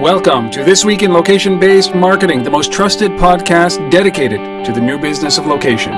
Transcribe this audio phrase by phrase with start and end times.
[0.00, 4.80] Welcome to This Week in Location Based Marketing, the most trusted podcast dedicated to the
[4.80, 5.92] new business of location.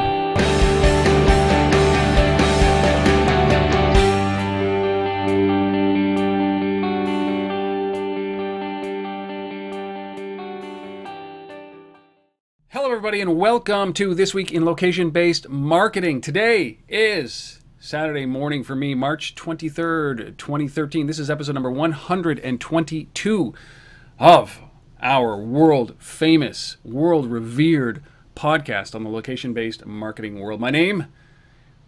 [12.71, 16.20] Hello, everybody, and welcome to This Week in Location Based Marketing.
[16.20, 21.06] Today is Saturday morning for me, March 23rd, 2013.
[21.06, 23.55] This is episode number 122
[24.18, 24.60] of
[25.00, 28.02] our world famous, world revered
[28.34, 30.60] podcast on the location based marketing world.
[30.60, 31.06] My name,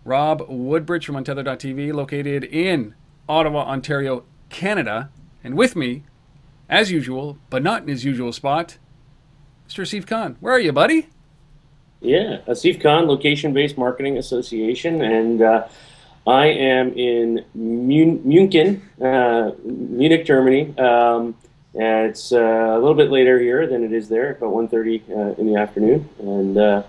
[0.05, 2.95] Rob Woodbridge from Untether.tv, located in
[3.28, 5.10] Ottawa, Ontario, Canada.
[5.42, 6.05] And with me,
[6.69, 8.78] as usual, but not in his usual spot,
[9.69, 9.80] Mr.
[9.83, 10.36] Asif Khan.
[10.41, 11.09] Where are you, buddy?
[12.00, 15.69] Yeah, Asif Khan, Location Based Marketing Association, and uh,
[16.27, 20.77] I am in Mun- Munich, uh, Munich, Germany.
[20.78, 21.34] Um,
[21.74, 25.41] and it's uh, a little bit later here than it is there, about 1.30 uh,
[25.41, 26.08] in the afternoon.
[26.20, 26.83] And uh,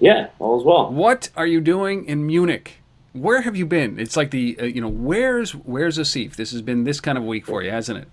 [0.00, 0.90] yeah, all is well.
[0.90, 2.78] What are you doing in Munich?
[3.12, 3.98] Where have you been?
[3.98, 6.36] It's like the uh, you know where's where's Asif?
[6.36, 8.08] This has been this kind of week for you, hasn't it?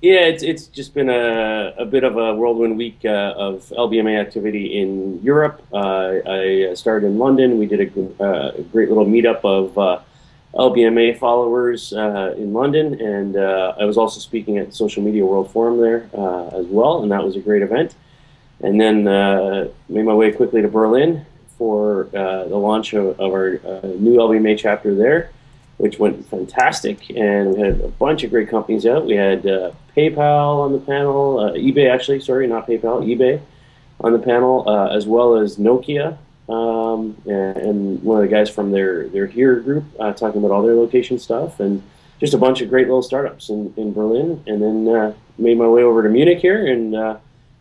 [0.00, 4.20] Yeah, it's, it's just been a, a bit of a whirlwind week uh, of LBMA
[4.20, 5.60] activity in Europe.
[5.72, 7.58] Uh, I started in London.
[7.58, 9.98] We did a, uh, a great little meetup of uh,
[10.54, 15.50] LBMA followers uh, in London, and uh, I was also speaking at Social Media World
[15.50, 16.08] Forum there
[16.54, 17.94] as well, and that was a great event.
[18.60, 19.04] And then
[19.88, 21.24] made my way quickly to Berlin
[21.58, 25.30] for the launch of, of our new LBMA chapter there
[25.78, 27.08] which went fantastic.
[27.10, 29.06] And we had a bunch of great companies out.
[29.06, 33.40] We had uh, PayPal on the panel, uh, eBay actually, sorry, not PayPal, eBay
[34.00, 36.18] on the panel, uh, as well as Nokia.
[36.48, 40.62] Um, and, one of the guys from their, their Here group uh, talking about all
[40.62, 41.60] their location stuff.
[41.60, 41.82] And
[42.20, 44.42] just a bunch of great little startups in, in Berlin.
[44.46, 47.18] And then uh, made my way over to Munich here and uh,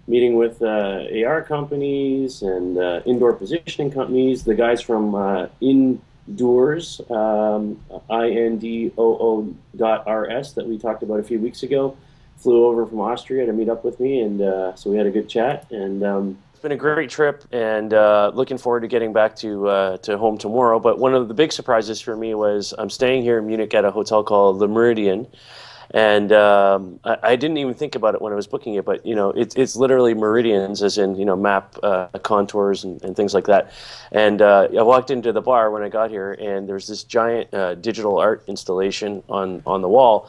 [0.08, 6.02] meeting with AR companies and indoor positioning companies, the guys from In
[6.36, 11.96] Doors, um, I-N-D-O-O dot R-S that we talked about a few weeks ago,
[12.36, 15.12] flew over from Austria to meet up with me, and uh, so we had a
[15.12, 15.72] good chat.
[15.72, 19.68] And um, it's been a great trip, and uh, looking forward to getting back to
[19.68, 20.80] uh, to home tomorrow.
[20.80, 23.86] But one of the big surprises for me was I'm staying here in Munich at
[23.86, 25.28] a hotel called Le Méridien,
[25.92, 29.06] and um, I, I, didn't even think about it when I was booking it, but
[29.06, 33.16] you know, it's it's literally meridians, as in you know, map uh, contours and, and
[33.16, 33.72] things like that.
[34.12, 37.54] And uh, I walked into the bar when I got here, and there's this giant
[37.54, 40.28] uh, digital art installation on on the wall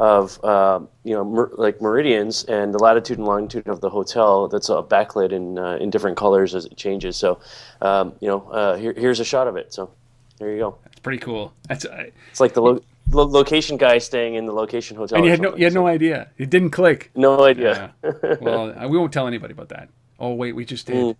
[0.00, 4.48] of uh, you know mer- like meridians and the latitude and longitude of the hotel
[4.48, 7.16] that's uh, backlit in uh, in different colors as it changes.
[7.16, 7.38] So
[7.82, 9.74] um, you know, uh, here, here's a shot of it.
[9.74, 9.90] So
[10.38, 10.78] there you go.
[10.84, 11.52] That's pretty cool.
[11.68, 15.18] That's it's like the lo- lo- location guy staying in the location hotel.
[15.18, 16.30] And you had no, you had no idea.
[16.38, 17.10] It didn't click.
[17.14, 17.92] No idea.
[18.40, 19.90] Well, uh, we won't tell anybody about that.
[20.18, 20.96] Oh wait, we just did.
[20.96, 21.16] Mm.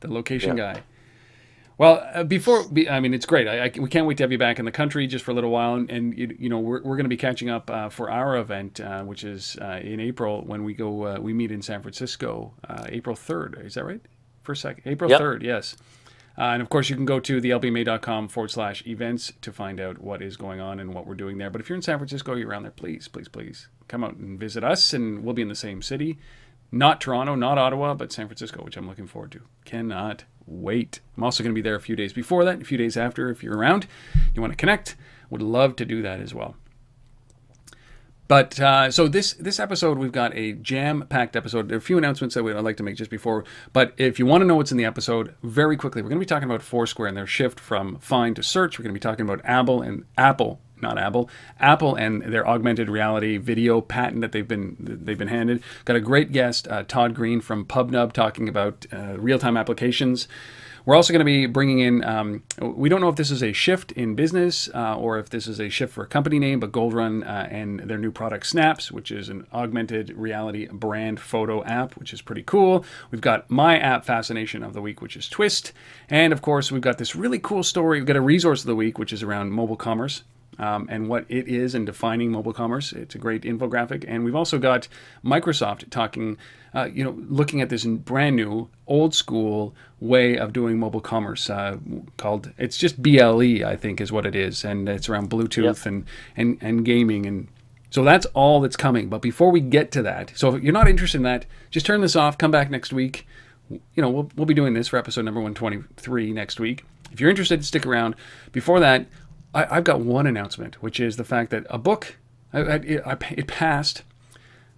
[0.00, 0.74] The location yeah.
[0.74, 0.82] guy.
[1.78, 3.48] Well, uh, before I mean, it's great.
[3.48, 5.34] I, I, we can't wait to have you back in the country just for a
[5.34, 7.88] little while, and, and you, you, know we're, we're going to be catching up uh,
[7.88, 11.50] for our event, uh, which is uh, in April when we go uh, we meet
[11.50, 13.60] in San Francisco, uh, April third.
[13.64, 14.00] Is that right?
[14.42, 15.42] For a second, April third.
[15.42, 15.48] Yep.
[15.48, 15.76] Yes.
[16.36, 19.98] Uh, and of course, you can go to thelbma.com forward slash events to find out
[19.98, 21.50] what is going on and what we're doing there.
[21.50, 24.40] But if you're in San Francisco, you're around there, please, please, please come out and
[24.40, 26.18] visit us, and we'll be in the same city.
[26.70, 29.42] Not Toronto, not Ottawa, but San Francisco, which I'm looking forward to.
[29.66, 31.00] Cannot wait.
[31.16, 33.30] I'm also going to be there a few days before that, a few days after.
[33.30, 33.86] If you're around,
[34.34, 34.96] you want to connect,
[35.30, 36.56] would love to do that as well.
[38.28, 41.68] But uh, so this this episode, we've got a jam-packed episode.
[41.68, 43.44] There are a few announcements that I'd like to make just before.
[43.74, 46.24] But if you want to know what's in the episode, very quickly, we're going to
[46.24, 48.78] be talking about Foursquare and their shift from find to search.
[48.78, 52.90] We're going to be talking about Apple and Apple, not Apple, Apple and their augmented
[52.90, 55.62] reality video patent that they've been they've been handed.
[55.84, 60.28] Got a great guest, uh, Todd Greene from PubNub, talking about uh, real-time applications.
[60.84, 63.52] We're also going to be bringing in, um, we don't know if this is a
[63.52, 66.72] shift in business uh, or if this is a shift for a company name, but
[66.72, 71.96] Goldrun uh, and their new product Snaps, which is an augmented reality brand photo app,
[71.96, 72.84] which is pretty cool.
[73.12, 75.72] We've got my app fascination of the week, which is Twist.
[76.10, 78.00] And of course, we've got this really cool story.
[78.00, 80.24] We've got a resource of the week, which is around mobile commerce.
[80.58, 82.92] Um, and what it is in defining mobile commerce.
[82.92, 84.04] It's a great infographic.
[84.06, 84.86] And we've also got
[85.24, 86.36] Microsoft talking
[86.74, 91.50] uh, you know, looking at this brand new, old school way of doing mobile commerce
[91.50, 91.76] uh,
[92.16, 95.86] called it's just BLE, I think, is what it is, and it's around Bluetooth yep.
[95.86, 96.04] and,
[96.36, 97.48] and and gaming and.
[97.90, 99.10] So that's all that's coming.
[99.10, 102.00] But before we get to that, so if you're not interested in that, just turn
[102.00, 102.38] this off.
[102.38, 103.26] Come back next week.
[103.68, 106.86] You know, we'll, we'll be doing this for episode number 123 next week.
[107.12, 108.14] If you're interested, stick around.
[108.50, 109.04] Before that,
[109.54, 112.16] I, have got one announcement, which is the fact that a book,
[112.52, 113.02] I, I, it,
[113.32, 114.02] it passed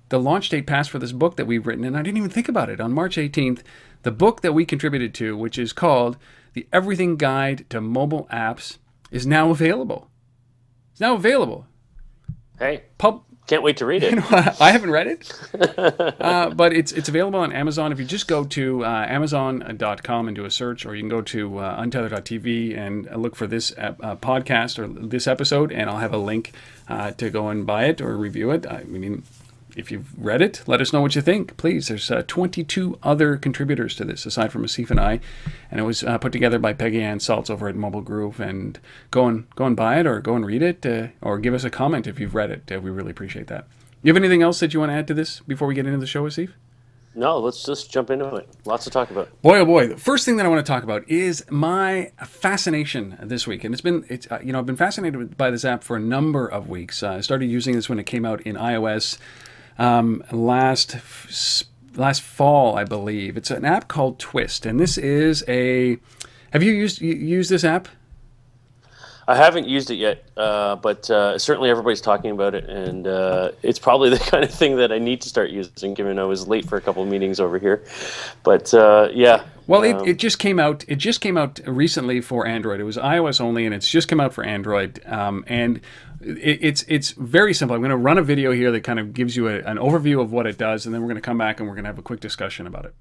[0.08, 2.48] the launch date passed for this book that we've written, and I didn't even think
[2.48, 2.80] about it.
[2.80, 3.62] On March 18th,
[4.02, 6.16] the book that we contributed to, which is called
[6.52, 8.78] The Everything Guide to Mobile Apps,
[9.10, 10.10] is now available.
[10.92, 11.66] It's now available.
[12.58, 14.10] Hey, Pub- can't wait to read it.
[14.14, 14.26] You know,
[14.60, 15.32] I haven't read it,
[16.20, 17.92] uh, but it's it's available on Amazon.
[17.92, 21.20] If you just go to uh, Amazon.com and do a search, or you can go
[21.22, 26.14] to uh, Untether.tv and look for this uh, podcast or this episode, and I'll have
[26.14, 26.52] a link
[26.88, 28.66] uh, to go and buy it or review it.
[28.66, 29.24] I mean,
[29.76, 31.88] if you've read it, let us know what you think, please.
[31.88, 35.20] There's uh, 22 other contributors to this aside from Asif and I,
[35.70, 38.40] and it was uh, put together by Peggy Ann Salz over at Mobile Groove.
[38.40, 38.78] And
[39.10, 41.64] go and go and buy it, or go and read it, uh, or give us
[41.64, 42.70] a comment if you've read it.
[42.72, 43.66] Uh, we really appreciate that.
[44.02, 45.98] You have anything else that you want to add to this before we get into
[45.98, 46.50] the show, Asif?
[47.16, 48.48] No, let's just jump into it.
[48.64, 49.40] Lots to talk about.
[49.40, 49.86] Boy, oh boy!
[49.86, 53.72] The first thing that I want to talk about is my fascination this week, and
[53.72, 56.46] it's been it's uh, you know I've been fascinated by this app for a number
[56.46, 57.04] of weeks.
[57.04, 59.18] Uh, I started using this when it came out in iOS
[59.78, 60.96] um, last
[61.96, 63.36] last fall, I believe.
[63.36, 65.98] It's an app called Twist, and this is a.
[66.52, 67.88] Have you used you used this app?
[69.26, 73.52] I haven't used it yet, uh, but uh, certainly everybody's talking about it, and uh,
[73.62, 76.46] it's probably the kind of thing that I need to start using, given I was
[76.46, 77.84] late for a couple of meetings over here.
[78.42, 79.44] But uh, yeah.
[79.66, 80.84] Well, um, it, it just came out.
[80.88, 82.80] It just came out recently for Android.
[82.80, 85.00] It was iOS only, and it's just come out for Android.
[85.06, 85.80] Um, and
[86.24, 87.74] it, it's it's very simple.
[87.74, 90.20] I'm going to run a video here that kind of gives you a, an overview
[90.20, 91.90] of what it does, and then we're going to come back and we're going to
[91.90, 92.94] have a quick discussion about it.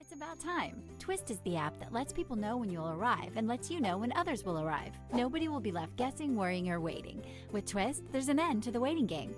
[0.00, 0.82] It's about time.
[0.98, 3.98] Twist is the app that lets people know when you'll arrive and lets you know
[3.98, 4.92] when others will arrive.
[5.12, 7.22] Nobody will be left guessing, worrying, or waiting.
[7.52, 9.34] With Twist, there's an end to the waiting game.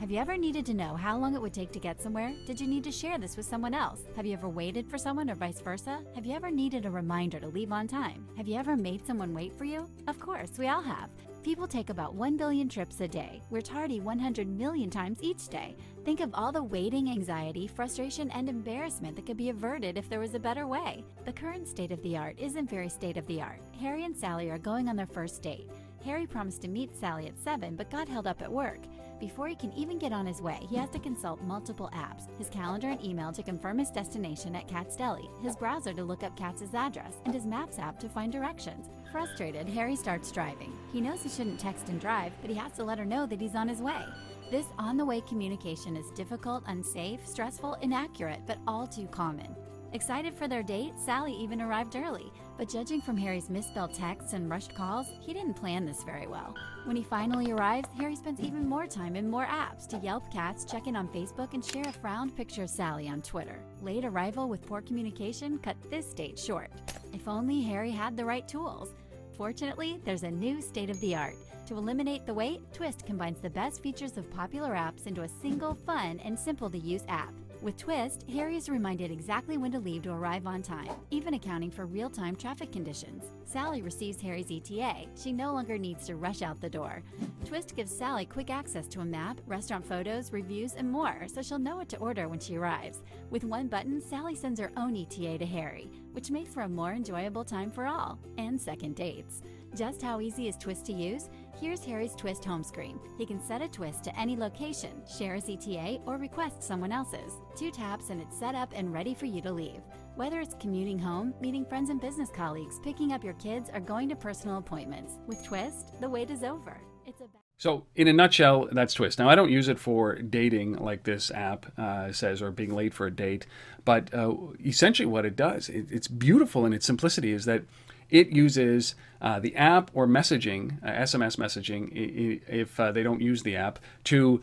[0.00, 2.32] Have you ever needed to know how long it would take to get somewhere?
[2.46, 4.00] Did you need to share this with someone else?
[4.16, 6.00] Have you ever waited for someone or vice versa?
[6.16, 8.26] Have you ever needed a reminder to leave on time?
[8.36, 9.88] Have you ever made someone wait for you?
[10.08, 11.10] Of course, we all have.
[11.44, 13.42] People take about 1 billion trips a day.
[13.50, 15.76] We're tardy 100 million times each day.
[16.02, 20.20] Think of all the waiting, anxiety, frustration, and embarrassment that could be averted if there
[20.20, 21.04] was a better way.
[21.26, 23.60] The current state of the art isn't very state of the art.
[23.78, 25.68] Harry and Sally are going on their first date.
[26.02, 28.80] Harry promised to meet Sally at 7 but got held up at work.
[29.20, 32.48] Before he can even get on his way, he has to consult multiple apps his
[32.48, 36.36] calendar and email to confirm his destination at Katz Deli, his browser to look up
[36.36, 38.88] Katz's address, and his Maps app to find directions.
[39.14, 40.76] Frustrated, Harry starts driving.
[40.92, 43.40] He knows he shouldn't text and drive, but he has to let her know that
[43.40, 44.04] he's on his way.
[44.50, 49.54] This on the way communication is difficult, unsafe, stressful, inaccurate, but all too common.
[49.92, 54.50] Excited for their date, Sally even arrived early, but judging from Harry's misspelled texts and
[54.50, 56.52] rushed calls, he didn't plan this very well.
[56.82, 60.64] When he finally arrives, Harry spends even more time in more apps to Yelp Katz,
[60.64, 63.60] check in on Facebook, and share a frowned picture of Sally on Twitter.
[63.80, 66.72] Late arrival with poor communication cut this date short.
[67.12, 68.92] If only Harry had the right tools.
[69.36, 71.34] Fortunately, there's a new state of the art.
[71.66, 75.74] To eliminate the wait, Twist combines the best features of popular apps into a single,
[75.74, 77.32] fun, and simple to use app.
[77.64, 81.70] With Twist, Harry is reminded exactly when to leave to arrive on time, even accounting
[81.70, 83.24] for real time traffic conditions.
[83.46, 85.06] Sally receives Harry's ETA.
[85.16, 87.02] She no longer needs to rush out the door.
[87.46, 91.58] Twist gives Sally quick access to a map, restaurant photos, reviews, and more, so she'll
[91.58, 93.02] know what to order when she arrives.
[93.30, 96.92] With one button, Sally sends her own ETA to Harry, which makes for a more
[96.92, 99.40] enjoyable time for all, and second dates.
[99.74, 101.30] Just how easy is Twist to use?
[101.60, 102.98] Here's Harry's Twist home screen.
[103.16, 107.34] He can set a twist to any location, share his ETA, or request someone else's.
[107.56, 109.80] Two taps and it's set up and ready for you to leave.
[110.16, 114.08] Whether it's commuting home, meeting friends and business colleagues, picking up your kids, or going
[114.08, 116.80] to personal appointments, with Twist, the wait is over.
[117.06, 117.26] It's a
[117.56, 119.18] so, in a nutshell, that's Twist.
[119.18, 122.92] Now, I don't use it for dating like this app uh, says or being late
[122.92, 123.46] for a date,
[123.84, 127.62] but uh, essentially what it does, it, it's beautiful in its simplicity, is that
[128.10, 133.42] it uses uh, the app or messaging, uh, SMS messaging, if uh, they don't use
[133.42, 134.40] the app, to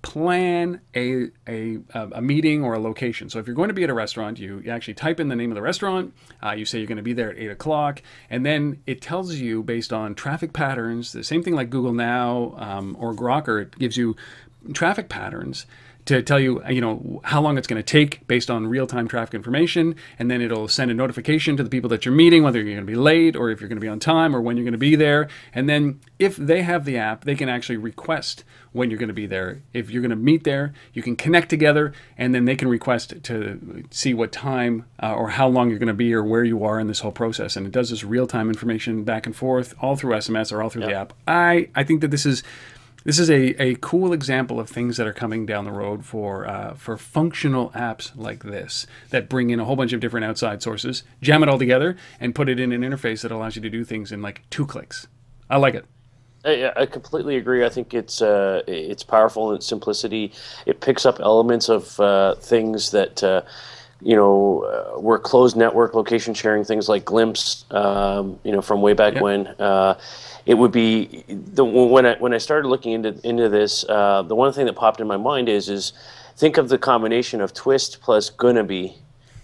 [0.00, 3.28] plan a, a, a meeting or a location.
[3.28, 5.50] So if you're going to be at a restaurant, you, actually type in the name
[5.50, 8.46] of the restaurant, uh, you say you're going to be there at 8 o'clock, and
[8.46, 12.96] then it tells you based on traffic patterns, the same thing like Google Now um,
[12.98, 14.16] or Grokr, it gives you
[14.72, 15.66] traffic patterns
[16.08, 19.34] to tell you, you know, how long it's going to take based on real-time traffic
[19.34, 22.74] information, and then it'll send a notification to the people that you're meeting, whether you're
[22.74, 24.64] going to be late or if you're going to be on time or when you're
[24.64, 25.28] going to be there.
[25.52, 29.14] And then if they have the app, they can actually request when you're going to
[29.14, 29.62] be there.
[29.72, 33.22] If you're going to meet there, you can connect together, and then they can request
[33.24, 36.64] to see what time uh, or how long you're going to be or where you
[36.64, 37.56] are in this whole process.
[37.56, 40.82] And it does this real-time information back and forth all through SMS or all through
[40.82, 40.90] yep.
[40.90, 41.12] the app.
[41.26, 42.42] I I think that this is
[43.08, 46.46] this is a, a cool example of things that are coming down the road for
[46.46, 50.62] uh, for functional apps like this that bring in a whole bunch of different outside
[50.62, 53.70] sources, jam it all together, and put it in an interface that allows you to
[53.70, 55.06] do things in like two clicks.
[55.48, 55.86] I like it.
[56.44, 57.64] I, completely agree.
[57.64, 60.30] I think it's uh, it's powerful in its simplicity.
[60.66, 63.40] It picks up elements of uh, things that uh,
[64.00, 67.70] you know uh, were closed network location sharing things like Glympse.
[67.74, 69.22] Um, you know from way back yep.
[69.22, 69.46] when.
[69.46, 69.98] Uh,
[70.46, 73.84] it would be the when I when I started looking into into this.
[73.86, 75.92] Uh, the one thing that popped in my mind is is
[76.36, 78.94] think of the combination of Twist plus Gunaby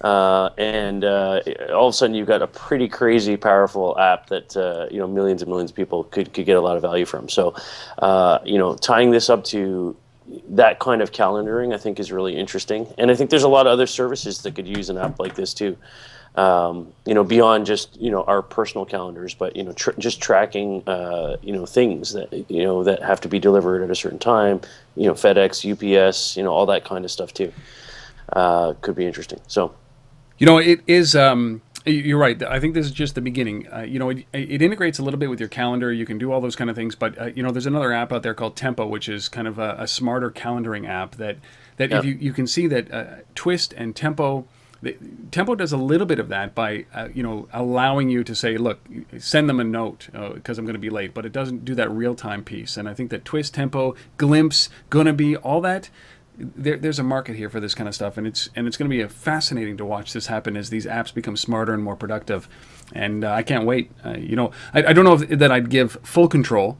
[0.04, 1.40] uh, and uh,
[1.72, 5.06] all of a sudden, you've got a pretty crazy, powerful app that uh, you know
[5.06, 7.26] millions and millions of people could, could get a lot of value from.
[7.26, 7.54] So,
[7.98, 9.96] uh, you know, tying this up to
[10.50, 12.86] that kind of calendaring, I think, is really interesting.
[12.98, 15.34] And I think there's a lot of other services that could use an app like
[15.34, 15.76] this too.
[16.36, 20.20] Um, you know, beyond just you know our personal calendars, but you know, tr- just
[20.20, 23.94] tracking uh, you know things that you know that have to be delivered at a
[23.94, 24.60] certain time.
[24.96, 27.52] You know, FedEx, UPS, you know, all that kind of stuff too.
[28.32, 29.40] Uh, could be interesting.
[29.46, 29.74] So.
[30.36, 31.14] You know, it is.
[31.14, 32.42] Um, you're right.
[32.42, 33.66] I think this is just the beginning.
[33.72, 35.92] Uh, you know, it, it, integrates a little bit with your calendar.
[35.92, 36.94] You can do all those kind of things.
[36.94, 39.58] But uh, you know, there's another app out there called Tempo, which is kind of
[39.58, 41.36] a, a smarter calendaring app that
[41.76, 42.00] that yep.
[42.00, 44.46] if you you can see that uh, Twist and Tempo.
[44.80, 44.98] The,
[45.30, 48.58] Tempo does a little bit of that by, uh, you know, allowing you to say,
[48.58, 48.80] "Look,
[49.16, 51.74] send them a note because uh, I'm going to be late," but it doesn't do
[51.76, 52.76] that real-time piece.
[52.76, 55.88] And I think that Twist, Tempo, Glympse, gonna be all that
[56.38, 58.88] there, there's a market here for this kind of stuff, and it's and it's going
[58.88, 61.96] to be a fascinating to watch this happen as these apps become smarter and more
[61.96, 62.48] productive.
[62.92, 63.90] And uh, I can't wait.
[64.04, 66.76] Uh, you know, I, I don't know if, that I'd give full control,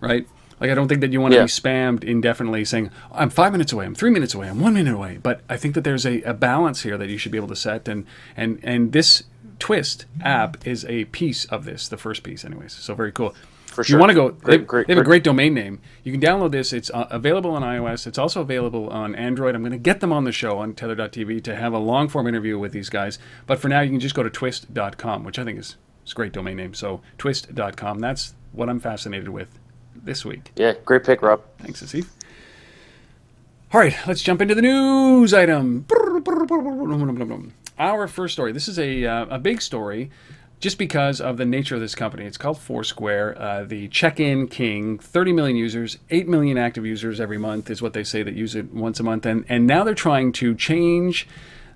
[0.00, 0.26] right?
[0.60, 1.44] Like I don't think that you want to yeah.
[1.44, 4.94] be spammed indefinitely saying I'm five minutes away, I'm three minutes away, I'm one minute
[4.94, 5.18] away.
[5.22, 7.56] But I think that there's a, a balance here that you should be able to
[7.56, 9.24] set, and and and this
[9.58, 12.72] Twist app is a piece of this, the first piece, anyways.
[12.72, 13.34] So very cool
[13.74, 13.96] for sure.
[13.96, 14.30] You want to go?
[14.30, 15.06] Great, they, great, they have great.
[15.06, 15.80] a great domain name.
[16.02, 16.72] You can download this.
[16.72, 18.06] It's uh, available on iOS.
[18.06, 19.54] It's also available on Android.
[19.54, 22.58] I'm going to get them on the show Untether.tv to have a long form interview
[22.58, 23.18] with these guys.
[23.46, 25.76] But for now, you can just go to twist.com, which I think is,
[26.06, 26.74] is a great domain name.
[26.74, 27.98] So twist.com.
[27.98, 29.48] That's what I'm fascinated with
[29.94, 30.52] this week.
[30.56, 31.42] Yeah, great pick, Rob.
[31.58, 32.08] Thanks, Asif.
[33.72, 35.84] All right, let's jump into the news item.
[37.76, 38.52] Our first story.
[38.52, 40.10] This is a, uh, a big story
[40.64, 42.24] just because of the nature of this company.
[42.24, 47.36] It's called Foursquare, uh, the check-in king, 30 million users, 8 million active users every
[47.36, 49.26] month is what they say that use it once a month.
[49.26, 51.28] And, and now they're trying to change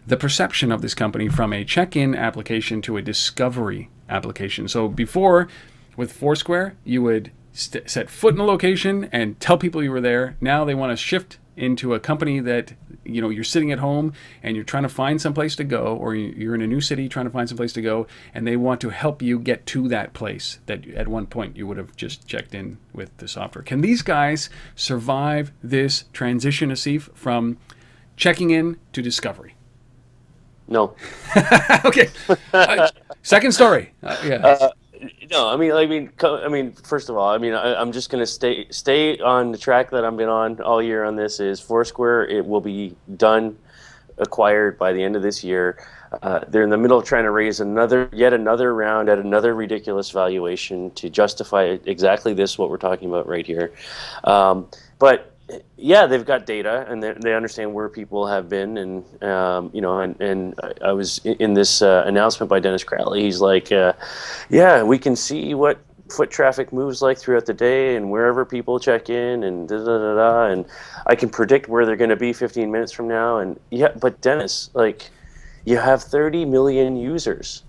[0.07, 4.68] the perception of this company from a check-in application to a discovery application.
[4.68, 5.49] So before,
[5.95, 10.00] with Foursquare, you would st- set foot in a location and tell people you were
[10.00, 10.38] there.
[10.40, 12.73] Now they want to shift into a company that
[13.09, 14.12] you know you're sitting at home
[14.43, 17.09] and you're trying to find some place to go or you're in a new city
[17.09, 19.88] trying to find some place to go and they want to help you get to
[19.88, 23.62] that place that at one point you would have just checked in with the software.
[23.62, 27.57] Can these guys survive this transition asif from
[28.17, 29.55] checking in to discovery?
[30.67, 30.95] No.
[31.85, 32.09] Okay.
[32.53, 32.88] Uh,
[33.23, 33.93] second story.
[34.03, 34.35] Uh, yeah.
[34.35, 34.71] Uh,
[35.31, 36.73] no, I mean, I mean, I mean.
[36.73, 40.05] First of all, I mean, I, am just gonna stay stay on the track that
[40.05, 41.05] I've been on all year.
[41.05, 42.25] On this is Foursquare.
[42.26, 43.57] It will be done,
[44.19, 45.78] acquired by the end of this year.
[46.23, 49.55] Uh, they're in the middle of trying to raise another, yet another round at another
[49.55, 53.73] ridiculous valuation to justify exactly this what we're talking about right here.
[54.25, 55.35] Um, but
[55.76, 59.81] yeah, they've got data and they, they understand where people have been, and um, you
[59.81, 63.23] know, and, and I was in this uh, announcement by Dennis Crowley.
[63.23, 63.95] He's like, uh,
[64.50, 65.78] yeah, we can see what
[66.11, 69.99] foot traffic moves like throughout the day and wherever people check in and da da
[69.99, 70.67] da da, and
[71.07, 73.38] I can predict where they're going to be 15 minutes from now.
[73.38, 75.11] And yeah, but Dennis, like,
[75.64, 77.64] you have 30 million users.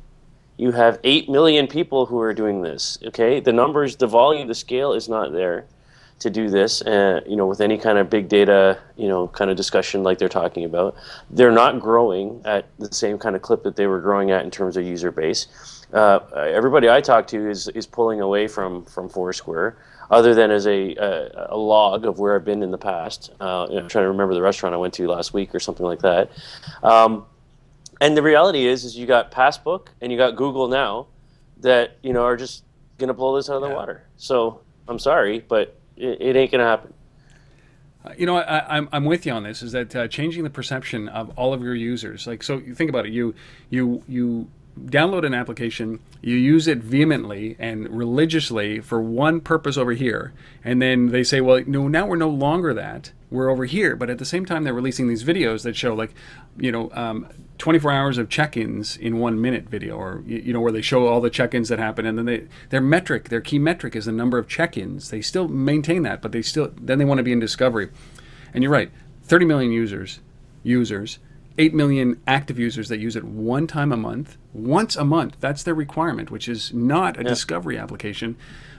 [0.58, 2.98] You have 8 million people who are doing this.
[3.06, 5.66] Okay, the numbers, the volume, the scale is not there
[6.20, 9.50] to do this, uh, you know, with any kind of big data, you know, kind
[9.50, 10.96] of discussion like they're talking about.
[11.30, 14.52] They're not growing at the same kind of clip that they were growing at in
[14.52, 15.48] terms of user base.
[15.94, 19.78] Uh, everybody I talk to is is pulling away from from Foursquare,
[20.12, 23.32] other than as a a, a log of where I've been in the past.
[23.40, 25.60] Uh, you know, I'm trying to remember the restaurant I went to last week or
[25.60, 26.30] something like that.
[26.84, 27.26] Um,
[28.02, 31.08] and the reality is, is you got Passbook and you got Google now,
[31.62, 32.64] that you know are just
[32.98, 34.04] going to blow this out of the water.
[34.18, 36.94] So I'm sorry, but it, it ain't to happen.
[38.04, 39.62] Uh, you know, I, am I'm, I'm with you on this.
[39.62, 42.26] Is that uh, changing the perception of all of your users?
[42.26, 43.12] Like, so you think about it.
[43.12, 43.36] You
[43.70, 44.48] you you
[44.86, 50.82] download an application, you use it vehemently and religiously for one purpose over here, and
[50.82, 53.12] then they say, well, no, now we're no longer that.
[53.32, 53.96] We're over here.
[53.96, 56.14] But at the same time, they're releasing these videos that show, like,
[56.58, 57.28] you know, um,
[57.60, 61.20] 24 hours of check-ins in one minute video or you know where they show all
[61.20, 64.38] the check-ins that happen and then they their metric their key metric is the number
[64.38, 67.40] of check-ins they still maintain that but they still then they want to be in
[67.40, 67.90] discovery
[68.54, 68.92] and you're right
[69.24, 70.22] 30 million users
[70.64, 71.20] users
[71.58, 75.62] 8 million active users that use it one time a month once a month that's
[75.64, 77.28] their requirement which is not a yeah.
[77.28, 78.38] discovery application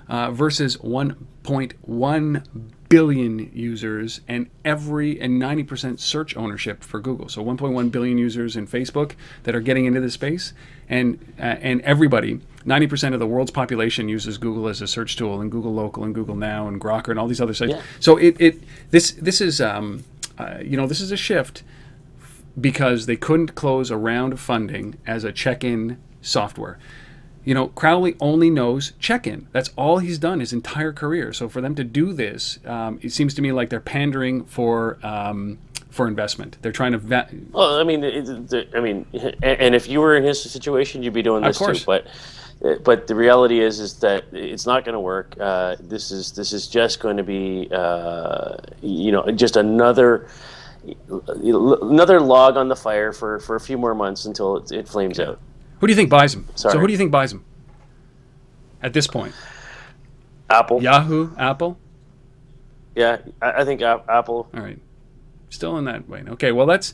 [0.09, 7.29] uh, versus 1.1 billion users and every and 90% search ownership for Google.
[7.29, 9.13] So 1.1 billion users in Facebook
[9.45, 10.53] that are getting into this space,
[10.91, 12.41] and uh, and everybody.
[12.67, 16.15] 90% of the world's population uses Google as a search tool, and Google Local, and
[16.15, 17.73] Google Now, and Grokr and all these other sites.
[17.73, 17.83] Yeah.
[18.01, 20.05] So it, it this this is um,
[20.37, 21.63] uh, you know this is a shift
[22.61, 26.79] because they couldn't close a round of funding as a check-in software.
[27.45, 29.47] You know, Crowley only knows check-in.
[29.53, 31.33] That's all he's done his entire career.
[31.33, 34.99] So for them to do this, um, it seems to me like they're pandering for
[35.03, 36.59] um, for investment.
[36.63, 36.99] They're trying to.
[36.99, 39.07] Va- Well, I mean, I mean,
[39.43, 41.79] and, if you were in his situation, you'd be doing Of this course.
[41.81, 41.85] too.
[41.87, 45.35] But, but the reality is, is that it's not going to work.
[45.41, 50.29] Uh, this is this is just going to be, uh, you know, just another
[51.09, 55.19] another log on the fire for, for a few more months until it, it flames
[55.21, 55.39] out.
[55.81, 56.47] Who do you think buys him?
[56.55, 57.45] So who do you think buys them
[58.83, 59.35] At this point,
[60.49, 61.79] Apple, Yahoo, Apple.
[62.95, 64.49] yeah, I, I think Ap- Apple.
[64.55, 64.79] All right,
[65.49, 66.29] still in that vein.
[66.29, 66.93] Okay, well that's.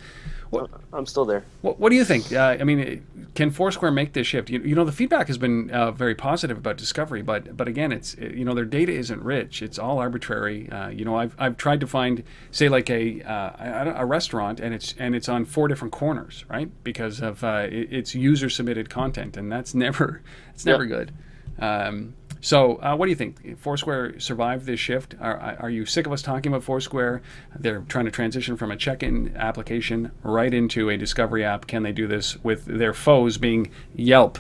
[0.92, 1.44] I'm still there.
[1.62, 2.32] What, what do you think?
[2.32, 4.48] Uh, I mean, can Foursquare make this shift?
[4.48, 7.92] You, you know, the feedback has been uh, very positive about Discovery, but but again,
[7.92, 9.62] it's you know their data isn't rich.
[9.62, 10.70] It's all arbitrary.
[10.70, 14.60] Uh, you know, I've, I've tried to find say like a, uh, a a restaurant
[14.60, 16.70] and it's and it's on four different corners, right?
[16.84, 20.22] Because of uh, it, it's user submitted content, and that's never
[20.54, 21.12] it's never good.
[21.58, 22.14] Um,
[22.46, 23.58] so, uh, what do you think?
[23.58, 25.16] Foursquare survived this shift?
[25.20, 27.20] Are, are you sick of us talking about Foursquare?
[27.58, 31.66] They're trying to transition from a check-in application right into a discovery app.
[31.66, 34.38] Can they do this with their foes being Yelp,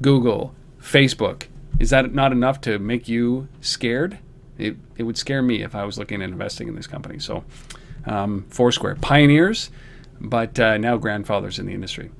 [0.00, 1.48] Google, Facebook?
[1.80, 4.20] Is that not enough to make you scared?
[4.56, 7.18] It, it would scare me if I was looking at investing in this company.
[7.18, 7.42] So,
[8.06, 9.72] um, Foursquare, pioneers,
[10.20, 12.12] but uh, now grandfathers in the industry.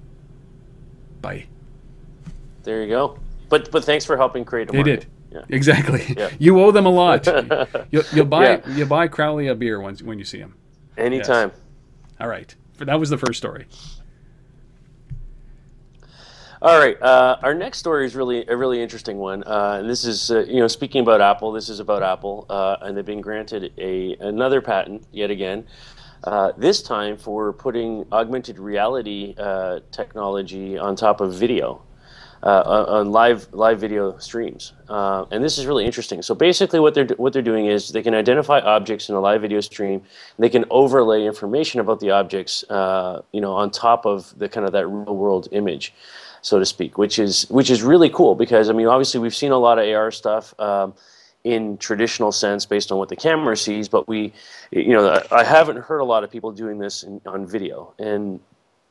[1.20, 1.46] Bye.
[2.64, 3.16] There you go.
[3.49, 4.84] But but thanks for helping create a market.
[4.84, 5.06] They did.
[5.30, 5.42] Yeah.
[5.49, 6.04] Exactly.
[6.16, 6.30] Yeah.
[6.38, 7.26] You owe them a lot.
[7.90, 8.68] you'll, you'll buy Yeah.
[8.75, 10.54] you buy Crowley a beer once when you see him.
[10.96, 11.52] Anytime.
[12.20, 12.54] All right.
[12.78, 13.66] That was the first story.
[16.62, 17.00] All right.
[17.00, 19.43] Uh, our next story is really a really interesting one.
[19.45, 21.52] Uh, and this is, uh, you know, speaking about Apple.
[21.52, 25.66] This is about Apple, uh, and they've been granted a another patent yet again.
[26.23, 31.80] Uh, this time for putting augmented reality uh, technology on top of video,
[32.43, 34.73] uh, on live live video streams.
[34.89, 36.23] Uh, and this is really interesting.
[36.23, 39.43] So basically, what they're what they're doing is they can identify objects in a live
[39.43, 40.03] video stream.
[40.39, 44.67] They can overlay information about the objects, uh, you know, on top of the kind
[44.67, 45.93] of that real world image
[46.43, 49.53] so to speak, which is which is really cool because I mean, obviously we've seen
[49.53, 50.95] a lot of AR stuff um,
[51.45, 54.33] in traditional sense based on what the camera sees, but we,
[54.71, 57.95] you know, I I haven't heard a lot of people doing this in, on video,
[57.99, 58.41] and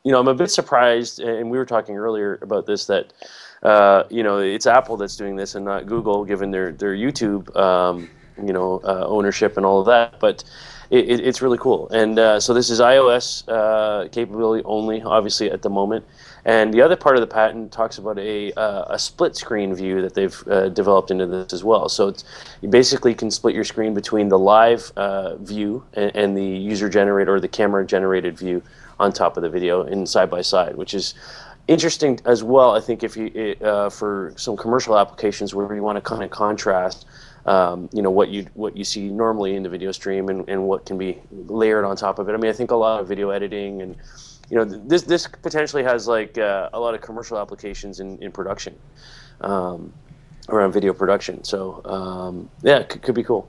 [0.03, 3.13] you know, I'm a bit surprised, and we were talking earlier about this that.
[3.61, 7.53] Uh, you know, it's Apple that's doing this and not Google, given their their YouTube,
[7.57, 8.09] um,
[8.41, 10.17] you know, uh, ownership and all of that.
[10.21, 10.45] But
[10.89, 11.89] it, it, it's really cool.
[11.89, 16.05] And uh, so this is iOS uh, capability only, obviously at the moment.
[16.45, 20.01] And the other part of the patent talks about a, uh, a split screen view
[20.01, 21.89] that they've uh, developed into this as well.
[21.89, 22.23] So it's,
[22.61, 24.91] you basically can split your screen between the live
[25.41, 28.63] view and, and the user generated or the camera generated view
[28.99, 31.13] on top of the video in side by side, which is
[31.67, 32.75] interesting as well.
[32.75, 36.29] I think if you uh, for some commercial applications where you want to kind of
[36.31, 37.05] contrast,
[37.45, 40.67] um, you know what you what you see normally in the video stream and, and
[40.67, 42.33] what can be layered on top of it.
[42.33, 43.95] I mean, I think a lot of video editing and
[44.49, 48.31] you know this this potentially has like uh, a lot of commercial applications in in
[48.31, 48.75] production
[49.41, 49.93] um,
[50.49, 51.43] around video production.
[51.43, 53.47] So um, yeah, could be cool.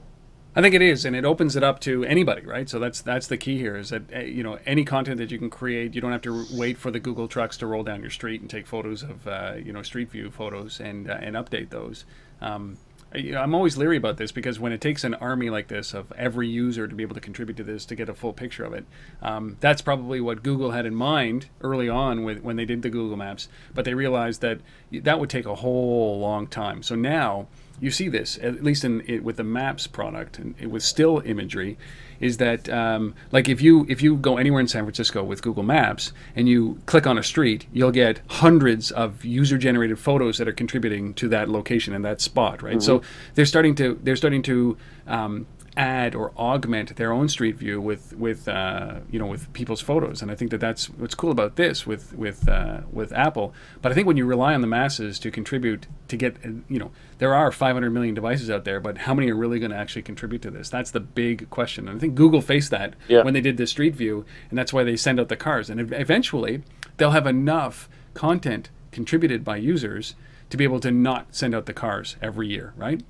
[0.53, 2.67] I think it is, and it opens it up to anybody, right?
[2.67, 5.37] So that's that's the key here is that uh, you know any content that you
[5.37, 8.09] can create, you don't have to wait for the Google trucks to roll down your
[8.09, 11.69] street and take photos of uh, you know street view photos and uh, and update
[11.69, 12.03] those.
[12.41, 12.77] Um,
[13.13, 15.93] you know, I'm always leery about this because when it takes an army like this
[15.93, 18.63] of every user to be able to contribute to this to get a full picture
[18.63, 18.85] of it,
[19.21, 22.89] um, that's probably what Google had in mind early on with when they did the
[22.89, 23.47] Google Maps.
[23.73, 24.59] But they realized that
[24.91, 26.83] that would take a whole long time.
[26.83, 27.47] So now
[27.81, 31.21] you see this at least in it, with the Maps product and it, with still
[31.25, 31.77] imagery,
[32.21, 35.63] is that um, like if you if you go anywhere in San Francisco with Google
[35.63, 40.47] Maps and you click on a street, you'll get hundreds of user generated photos that
[40.47, 42.81] are contributing to that location and that spot, right?
[42.81, 43.01] So
[43.33, 48.13] they're starting to they're starting to um, add or augment their own street view with
[48.17, 50.21] with uh, you know with people's photos.
[50.21, 53.53] And I think that that's what's cool about this with with uh, with Apple.
[53.81, 56.77] But I think when you rely on the masses to contribute to get uh, you
[56.79, 59.77] know there are 500 million devices out there but how many are really going to
[59.77, 60.69] actually contribute to this?
[60.69, 61.87] That's the big question.
[61.87, 63.23] And I think Google faced that Yeah.
[63.23, 65.69] when they did the street view and that's why they send out the cars.
[65.69, 66.63] And eventually
[66.97, 70.15] they'll have enough content contributed by users
[70.49, 73.01] to be able to not send out the cars every year right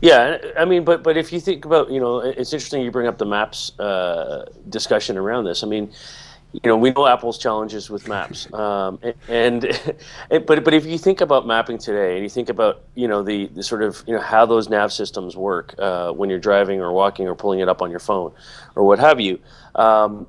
[0.00, 3.06] Yeah, I mean, but but if you think about, you know, it's interesting you bring
[3.06, 5.62] up the maps uh, discussion around this.
[5.62, 5.92] I mean,
[6.52, 9.64] you know, we know Apple's challenges with maps, um, and,
[10.30, 13.22] and, but but if you think about mapping today, and you think about you know
[13.22, 16.80] the, the sort of you know how those nav systems work uh, when you're driving
[16.80, 18.32] or walking or pulling it up on your phone
[18.76, 19.40] or what have you.
[19.74, 20.26] Um,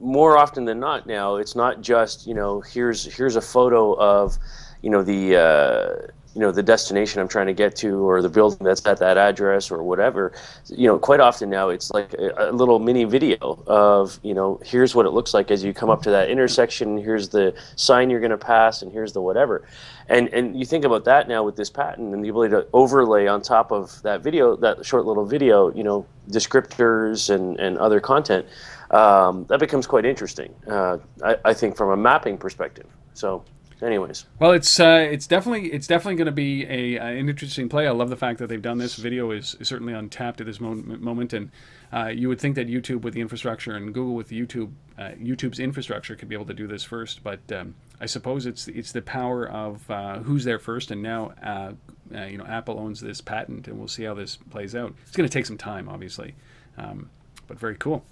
[0.00, 4.38] more often than not, now it's not just you know here's here's a photo of
[4.82, 8.28] you know the uh, you know the destination I'm trying to get to or the
[8.28, 10.32] building that's at that address or whatever
[10.68, 14.60] you know quite often now it's like a, a, little mini video of you know
[14.64, 18.10] here's what it looks like as you come up to that intersection here's the sign
[18.10, 19.66] you're going to pass and here's the whatever.
[20.08, 23.26] And and you think about that now with this patent and the ability to overlay
[23.26, 28.00] on top of that video that short little video you know descriptors and and other
[28.00, 28.46] content
[28.90, 32.86] um, that becomes quite interesting uh, I, I think from a mapping perspective.
[33.14, 33.44] So
[33.82, 34.26] anyways.
[34.38, 37.86] Well, it's uh, it's definitely it's definitely going to be a, an interesting play.
[37.86, 38.96] I love the fact that they've done this.
[38.96, 41.50] Video is, is certainly untapped at this moment, moment and
[41.92, 45.58] uh, you would think that YouTube with the infrastructure and Google with YouTube uh, YouTube's
[45.58, 47.22] infrastructure could be able to do this first.
[47.22, 51.32] But um, I suppose it's it's the power of uh, who's there first, and now
[51.42, 51.72] uh,
[52.14, 54.94] uh, you know Apple owns this patent, and we'll see how this plays out.
[55.06, 56.34] It's going to take some time, obviously,
[56.78, 57.10] um,
[57.46, 58.04] but very cool.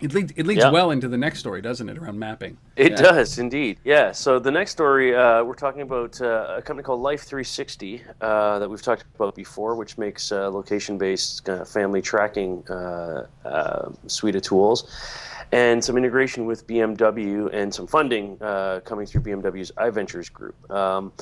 [0.00, 0.70] It leads, it leads yeah.
[0.70, 2.56] well into the next story, doesn't it, around mapping?
[2.74, 2.96] It yeah.
[3.02, 3.78] does, indeed.
[3.84, 4.10] Yeah.
[4.10, 8.58] So the next story, uh, we're talking about uh, a company called Life 360 uh,
[8.58, 14.42] that we've talked about before, which makes uh, location-based family tracking uh, uh, suite of
[14.42, 14.90] tools,
[15.52, 18.36] and some integration with BMW and some funding
[18.84, 20.70] coming through BMW's iVentures group.
[20.72, 21.12] Um,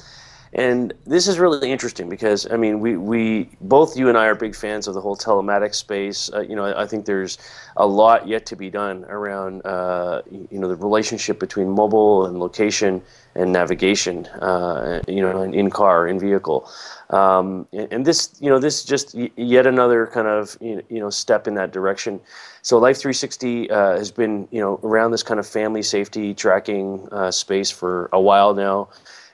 [0.54, 4.34] and this is really interesting because I mean, we, we both you and I are
[4.34, 6.30] big fans of the whole telematics space.
[6.32, 7.38] Uh, you know, I, think there's
[7.78, 12.38] a lot yet to be done around uh, you know the relationship between mobile and
[12.38, 13.00] location
[13.34, 14.26] and navigation.
[14.26, 16.68] Uh, you know, in, in car, in vehicle,
[17.08, 21.08] um, and, and, this you know this is just yet another kind of you know
[21.08, 22.20] step in that direction.
[22.60, 27.08] So Life 360 uh, has been you know around this kind of family safety tracking
[27.10, 28.90] uh, space for a while now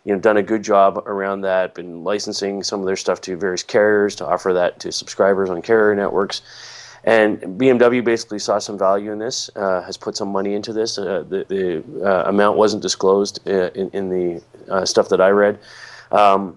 [0.09, 3.37] you know, done a good job around that, been licensing some of their stuff to
[3.37, 6.41] various carriers to offer that to subscribers on carrier networks.
[7.05, 10.97] And BMW basically saw some value in this, uh, has put some money into this.
[10.97, 15.29] Uh, the, the uh, amount wasn't disclosed uh, in, in the uh, stuff that I
[15.29, 15.59] read.
[16.11, 16.57] Um,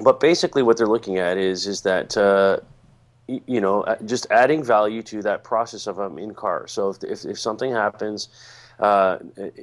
[0.00, 2.58] but basically, what they're looking at is is that uh,
[3.28, 6.66] you know just adding value to that process of um, in car.
[6.66, 8.30] So if, if, if something happens,
[8.80, 9.18] uh,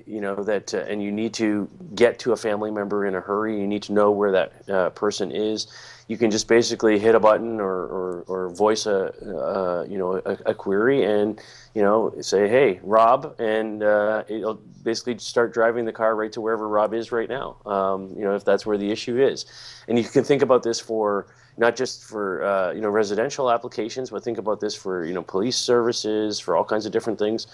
[0.05, 3.21] you know that uh, and you need to get to a family member in a
[3.21, 3.59] hurry.
[3.59, 5.67] You need to know where that uh, person is.
[6.07, 10.21] You can just basically hit a button or, or, or voice a uh, you know
[10.23, 11.41] a, a, query and
[11.73, 16.39] you know say hey rob and uh, it'll basically start driving the car right to
[16.39, 19.45] wherever rob is right now um, you know if that's where the issue is.
[19.87, 21.27] And you can think about this for
[21.57, 25.23] not just for uh, you know residential applications, but think about this for you know
[25.23, 27.47] police services, for all kinds of different things.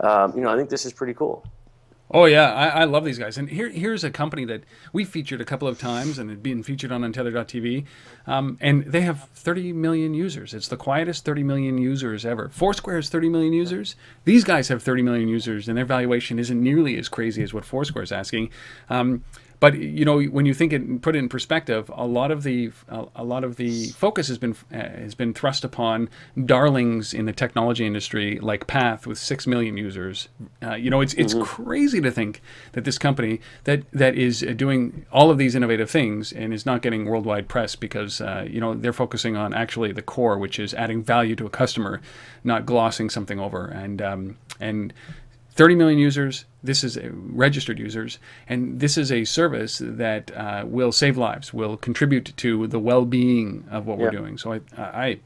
[0.00, 1.44] Um, you know, I think this is pretty cool.
[2.14, 3.38] Oh yeah, I, I, love these guys.
[3.38, 6.62] And here, here's a company that we featured a couple of times and had been
[6.62, 7.86] featured on Untether.tv,
[8.26, 10.52] um, and they have 30 million users.
[10.52, 12.50] It's the quietest 30 million users ever.
[12.50, 13.96] Foursquare has 30 million users.
[14.26, 17.64] These guys have 30 million users, and their valuation isn't nearly as crazy as what
[17.64, 18.50] Foursquare is asking.
[18.90, 19.24] Um,
[19.62, 22.72] but you know when you think it put it in perspective a lot of the
[23.14, 26.10] a lot of the focus has been uh, has been thrust upon
[26.44, 30.28] darlings in the technology industry like path with 6 million users
[30.64, 31.44] uh, you know it's it's mm-hmm.
[31.44, 36.32] crazy to think that this company that that is doing all of these innovative things
[36.32, 40.02] and is not getting worldwide press because uh, you know they're focusing on actually the
[40.02, 42.00] core which is adding value to a customer
[42.42, 44.92] not glossing something over and um, and
[45.54, 46.46] 30 million users.
[46.62, 51.76] This is registered users, and this is a service that uh, will save lives, will
[51.76, 54.04] contribute to the well-being of what yeah.
[54.04, 54.38] we're doing.
[54.38, 55.20] So I, I,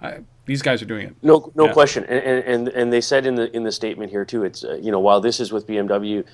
[0.00, 1.16] I, these guys are doing it.
[1.22, 1.72] No, no yeah.
[1.72, 2.04] question.
[2.04, 4.42] And, and and they said in the in the statement here too.
[4.44, 6.24] It's uh, you know while this is with BMW.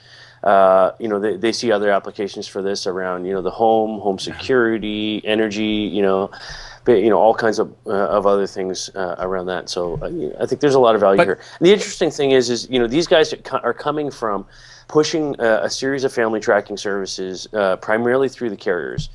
[0.43, 3.99] Uh, you know, they, they see other applications for this around, you know, the home,
[3.99, 6.31] home security, energy, you know,
[6.89, 9.69] you know all kinds of uh, of other things uh, around that.
[9.69, 11.41] So uh, I think there's a lot of value but, here.
[11.59, 14.47] And the interesting thing is, is you know these guys are coming from
[14.89, 19.09] pushing uh, a series of family tracking services uh, primarily through the carriers.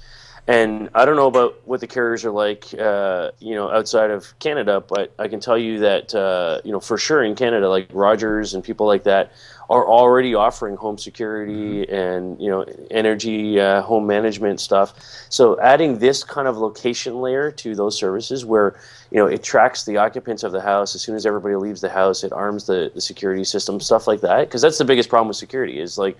[0.47, 4.37] And I don't know about what the carriers are like, uh, you know, outside of
[4.39, 6.13] Canada, but I can tell you that,
[6.65, 9.31] you know, for sure in Canada, like Rogers and people like that
[9.71, 11.95] are already offering home security mm-hmm.
[11.95, 14.93] and you know energy uh, home management stuff.
[15.29, 18.77] So adding this kind of location layer to those services, where
[19.11, 21.89] you know it tracks the occupants of the house as soon as everybody leaves the
[21.89, 24.41] house, it arms the, the security system, stuff like that.
[24.41, 26.17] Because that's the biggest problem with security is like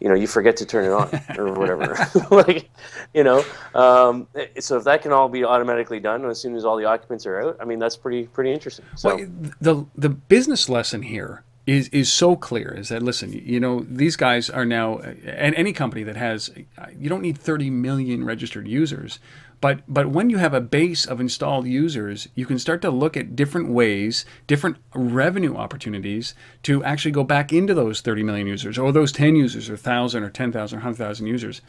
[0.00, 1.96] you know, you forget to turn it on or whatever.
[2.30, 2.68] like,
[3.14, 4.26] you know, um,
[4.58, 7.40] so if that can all be automatically done as soon as all the occupants are
[7.40, 8.84] out, I mean, that's pretty pretty interesting.
[8.96, 9.26] So well,
[9.60, 14.16] the the business lesson here is is so clear is that listen you know these
[14.16, 18.68] guys are now and any company that has uh, you don't need 30 million registered
[18.68, 19.18] users
[19.62, 23.16] but but when you have a base of installed users you can start to look
[23.16, 28.76] at different ways different revenue opportunities to actually go back into those 30 million users
[28.76, 31.62] or those 10 users or 1000 or 10,000 or 100,000 users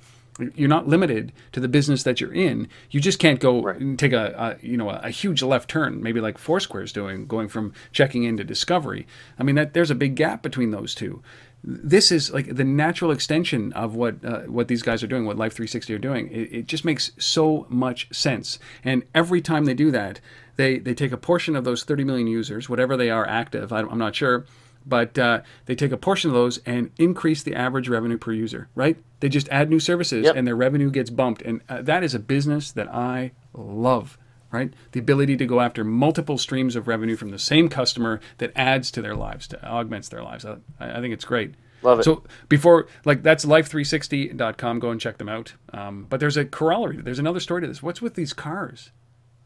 [0.56, 2.68] you're not limited to the business that you're in.
[2.92, 3.80] You just can't go right.
[3.80, 7.48] and take a, a, you know a, huge left turn, maybe like Foursquare's doing, going
[7.48, 9.08] from checking into discovery.
[9.40, 11.22] I mean that there's a big gap between those two.
[11.64, 15.38] This is like the natural extension of what uh, what these guys are doing, what
[15.38, 16.28] Life 360 are doing.
[16.28, 18.60] It, it just makes so much sense.
[18.84, 20.20] And every time they do that,
[20.58, 23.72] they they take a portion of those 30 million users, whatever they are active.
[23.72, 24.46] I'm not sure
[24.86, 28.70] but uh, they take a portion of those and increase the average revenue per user,
[28.76, 28.98] right?
[29.20, 30.36] They just add new services yep.
[30.36, 31.42] and their revenue gets bumped.
[31.42, 34.18] And uh, that is a business that I love,
[34.52, 34.74] right?
[34.92, 38.92] The ability to go after multiple streams of revenue from the same customer that adds
[38.92, 40.46] to their lives, to augments their lives.
[40.46, 41.56] I, I think it's great.
[41.82, 42.04] Love it.
[42.04, 44.80] So before, like, that's life360.com.
[44.80, 45.54] Go and check them out.
[45.74, 46.98] Um, but there's a corollary.
[46.98, 47.82] There's another story to this.
[47.84, 48.92] What's with these cars?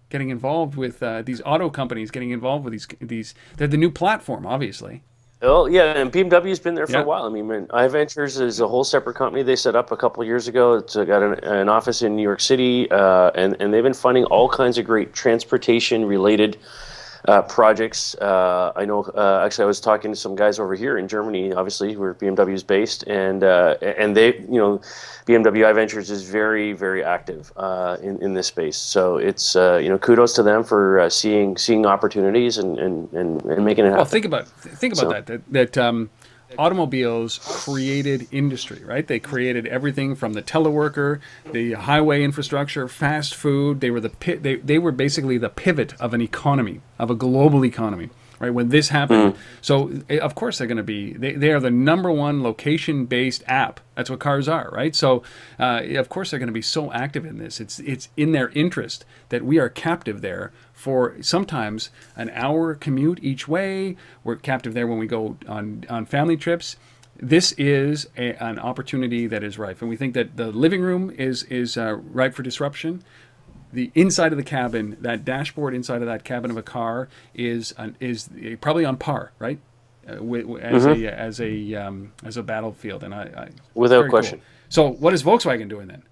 [0.10, 3.36] Getting involved with uh, these auto companies, getting involved with these these.
[3.58, 5.04] They're the new platform, obviously.
[5.42, 7.02] Oh yeah, and BMW's been there for yeah.
[7.02, 7.24] a while.
[7.24, 10.50] I mean, iVentures is a whole separate company they set up a couple of years
[10.50, 10.74] ago.
[10.74, 14.26] It's got an, an office in New York City, uh, and and they've been funding
[14.26, 16.58] all kinds of great transportation related
[17.28, 18.16] uh, projects.
[18.16, 19.04] Uh, I know.
[19.04, 22.54] Uh, actually, I was talking to some guys over here in Germany, obviously, where BMW
[22.54, 24.82] is based, and uh, and they, you know,
[25.26, 28.78] BMW iVentures is very, very active uh, in in this space.
[28.78, 33.44] So it's uh, you know, kudos to them for seeing seeing opportunities and, and, and,
[33.44, 33.98] and making it happen.
[33.98, 35.10] Well, think about think about so.
[35.10, 35.78] that that that.
[35.78, 36.10] Um,
[36.58, 39.06] automobiles created industry, right?
[39.08, 41.20] They created everything from the teleworker,
[41.52, 43.82] the highway infrastructure, fast food.
[43.82, 47.66] They were the they, they were basically the pivot of an economy, of a global
[47.66, 48.10] economy.
[48.40, 49.38] Right when this happened, mm.
[49.60, 51.12] so eh, of course they're going to be.
[51.12, 53.82] They, they are the number one location-based app.
[53.96, 54.96] That's what cars are, right?
[54.96, 55.24] So
[55.60, 57.60] uh, of course they're going to be so active in this.
[57.60, 63.20] It's it's in their interest that we are captive there for sometimes an hour commute
[63.22, 63.98] each way.
[64.24, 66.78] We're captive there when we go on, on family trips.
[67.18, 71.12] This is a, an opportunity that is rife, and we think that the living room
[71.12, 73.04] is is uh, ripe for disruption.
[73.74, 77.74] The inside of the cabin, that dashboard inside of that cabin of a car, is
[77.78, 78.30] an, is
[78.62, 79.60] probably on par, right?
[80.08, 81.06] Uh, as mm-hmm.
[81.06, 84.40] a as a um, as a battlefield, and I, I without question.
[84.40, 84.48] Cool.
[84.70, 86.04] So, what is Volkswagen doing then?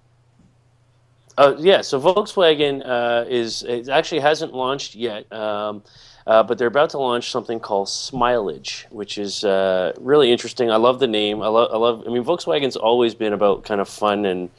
[1.38, 5.84] Uh, yeah, so Volkswagen uh, is it actually hasn't launched yet, um,
[6.26, 10.68] uh, but they're about to launch something called Smileage, which is uh, really interesting.
[10.68, 11.40] I love the name.
[11.40, 11.70] I love.
[11.72, 12.02] I love.
[12.08, 14.50] I mean, Volkswagen's always been about kind of fun and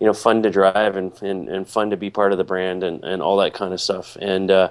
[0.00, 2.84] you know fun to drive and and, and fun to be part of the brand
[2.84, 4.16] and, and all that kind of stuff.
[4.18, 4.70] And uh,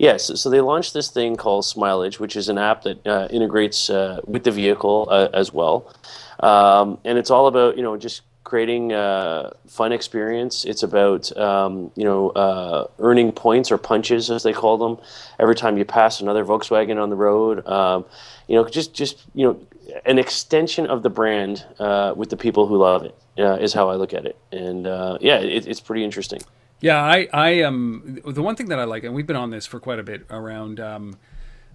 [0.00, 3.06] yes, yeah, so, so, they launched this thing called Smileage, which is an app that
[3.06, 5.94] uh, integrates with the vehicle as well.
[6.40, 10.64] Um, and it's all about you know just creating a fun experience.
[10.64, 14.98] It's about um, you know uh, earning points or punches, as they call them,
[15.38, 17.66] every time you pass another Volkswagen on the road.
[17.66, 18.06] Um,
[18.46, 19.60] you know, just just you know,
[20.06, 23.90] an extension of the brand uh, with the people who love it uh, is how
[23.90, 24.36] I look at it.
[24.50, 26.40] And uh, yeah, it, it's pretty interesting.
[26.80, 29.50] Yeah, I I am um, the one thing that I like, and we've been on
[29.50, 30.80] this for quite a bit around.
[30.80, 31.18] Um,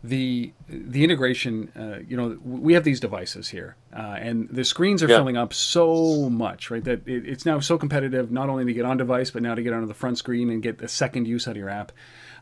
[0.04, 5.02] the the integration, uh, you know, we have these devices here, uh, and the screens
[5.02, 5.16] are yeah.
[5.16, 6.84] filling up so much, right?
[6.84, 9.64] That it, it's now so competitive, not only to get on device, but now to
[9.64, 11.94] get onto the front screen and get the second use out of your app.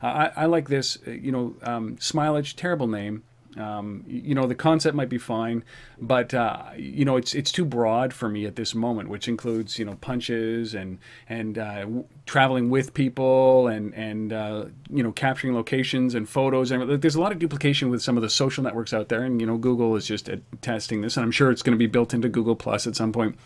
[0.01, 3.23] Uh, I, I, like this, uh, you know, um, Smileage, terrible name,
[3.57, 5.63] um, you know, the concept might be fine,
[5.99, 9.77] but uh, you know, it's it's too broad for me at this moment, which includes
[9.77, 15.11] you know punches and and uh, w- traveling with people and and uh, you know
[15.11, 16.71] capturing locations and photos.
[16.71, 19.41] And there's a lot of duplication with some of the social networks out there, and
[19.41, 20.29] you know, Google is just
[20.61, 23.11] testing this, and I'm sure it's going to be built into Google Plus at some
[23.11, 23.37] point.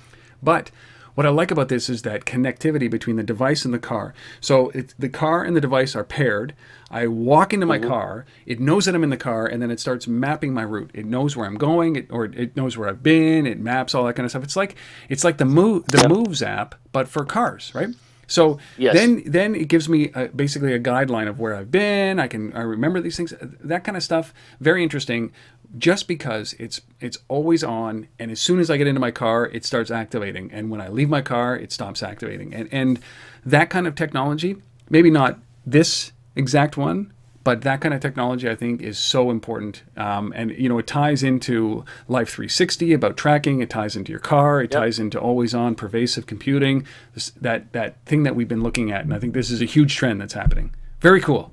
[0.44, 0.70] But
[1.16, 4.14] what I like about this is that connectivity between the device and the car.
[4.40, 6.54] So the car and the device are paired.
[6.92, 7.90] I walk into my mm-hmm.
[7.90, 10.92] car, it knows that I'm in the car, and then it starts mapping my route.
[10.94, 13.48] It knows where I'm going, it, or it knows where I've been.
[13.48, 14.44] It maps all that kind of stuff.
[14.44, 14.76] It's like
[15.10, 16.10] it's like the move the yep.
[16.10, 17.90] Moves app, but for cars, right?
[18.28, 18.94] So yes.
[18.94, 22.20] then then it gives me a, basically a guideline of where I've been.
[22.20, 24.34] I can I remember these things, that kind of stuff.
[24.60, 25.32] Very interesting
[25.78, 29.48] just because it's it's always on and as soon as I get into my car
[29.48, 33.00] it starts activating and when I leave my car it stops activating and and
[33.46, 34.58] that kind of technology
[34.90, 37.12] maybe not this exact one
[37.46, 39.84] but that kind of technology I think is so important.
[39.96, 43.62] Um, and you know, it ties into Life 360 about tracking.
[43.62, 44.62] It ties into your car.
[44.62, 44.82] It yep.
[44.82, 46.88] ties into always-on pervasive computing.
[47.14, 49.66] This, that that thing that we've been looking at, and I think this is a
[49.66, 50.74] huge trend that's happening.
[51.02, 51.52] Very cool.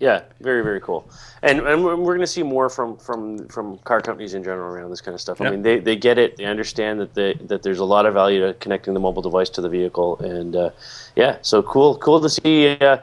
[0.00, 1.08] Yeah, very very cool,
[1.42, 4.90] and and we're, going to see more from from from car companies in general around
[4.90, 5.38] this kind of stuff.
[5.38, 5.46] Yep.
[5.46, 8.12] I mean, they, they get it, they understand that they that there's a lot of
[8.12, 10.70] value to connecting the mobile device to the vehicle, and uh,
[11.14, 12.76] yeah, so cool cool to see.
[12.76, 12.98] Uh,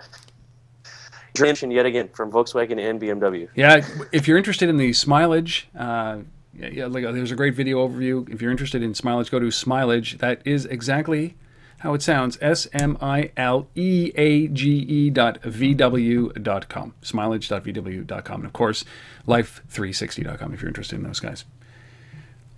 [1.39, 3.47] yet again from Volkswagen and BMW.
[3.55, 6.19] Yeah, if you're interested in the Smileage, uh,
[6.53, 8.29] yeah, like, there's a great video overview.
[8.29, 10.17] If you're interested in Smileage, go to Smileage.
[10.17, 11.35] That is exactly
[11.81, 16.93] how it sounds S M I L E A G E dot VW dot com.
[17.01, 18.41] Smileage dot VW dot com.
[18.41, 18.85] And of course,
[19.27, 21.45] life360 dot com if you're interested in those guys.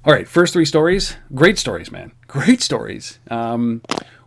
[0.06, 1.16] All right, first three stories.
[1.34, 2.12] Great stories, man.
[2.28, 3.20] Great stories.
[3.30, 3.82] Um,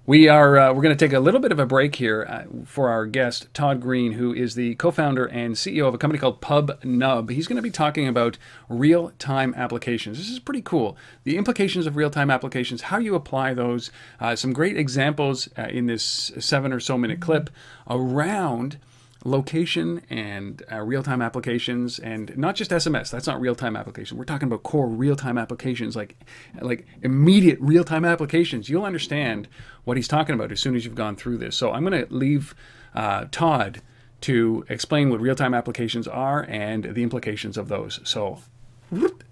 [0.06, 2.44] we are uh, we're going to take a little bit of a break here uh,
[2.64, 6.40] for our guest Todd Greene, who is the co-founder and CEO of a company called
[6.40, 7.30] PubNub.
[7.30, 8.38] He's going to be talking about
[8.68, 10.18] real-time applications.
[10.18, 10.96] This is pretty cool.
[11.24, 13.90] The implications of real-time applications, how you apply those.
[14.20, 17.50] Uh, some great examples uh, in this seven or so minute clip
[17.90, 18.78] around
[19.24, 24.16] location and uh, real-time applications and not just sms that's not real-time application.
[24.16, 26.16] We're talking about core real-time applications like
[26.60, 28.68] like immediate real-time applications.
[28.68, 29.48] You'll understand
[29.84, 31.56] what he's talking about as soon as you've gone through this.
[31.56, 32.54] So i'm going to leave
[32.94, 33.82] uh, todd
[34.22, 38.00] to explain what real-time applications are and the implications of those.
[38.04, 38.40] So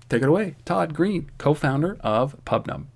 [0.08, 0.56] take it away.
[0.64, 2.86] Todd Greene co-founder of pubnub.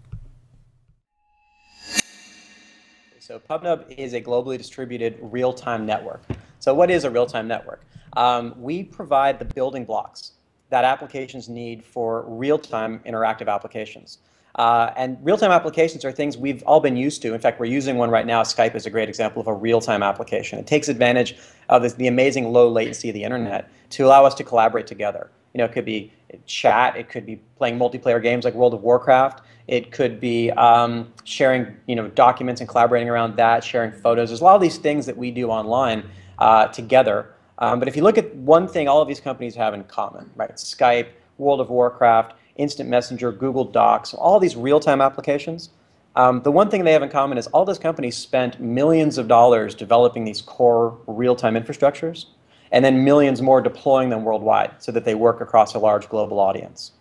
[3.18, 6.22] So pubnub is a globally distributed real-time network
[6.58, 7.84] so what is a real-time network?
[8.16, 10.32] Um, we provide the building blocks
[10.70, 14.18] that applications need for real-time interactive applications.
[14.54, 17.32] Uh, and real-time applications are things we've all been used to.
[17.32, 18.42] In fact, we're using one right now.
[18.42, 20.58] Skype is a great example of a real-time application.
[20.58, 21.36] It takes advantage
[21.68, 25.30] of this, the amazing low latency of the internet to allow us to collaborate together.
[25.54, 26.12] You know, it could be
[26.46, 31.12] chat, it could be playing multiplayer games like World of Warcraft, it could be um,
[31.24, 34.30] sharing, you know, documents and collaborating around that, sharing photos.
[34.30, 37.34] There's a lot of these things that we do online uh, together.
[37.58, 40.30] Um, but if you look at one thing all of these companies have in common,
[40.36, 40.54] right?
[40.54, 45.70] Skype, World of Warcraft, Instant Messenger, Google Docs, all these real-time applications.
[46.16, 49.28] Um, the one thing they have in common is all those companies spent millions of
[49.28, 52.26] dollars developing these core real-time infrastructures
[52.72, 56.40] and then millions more deploying them worldwide so that they work across a large global
[56.40, 56.92] audience.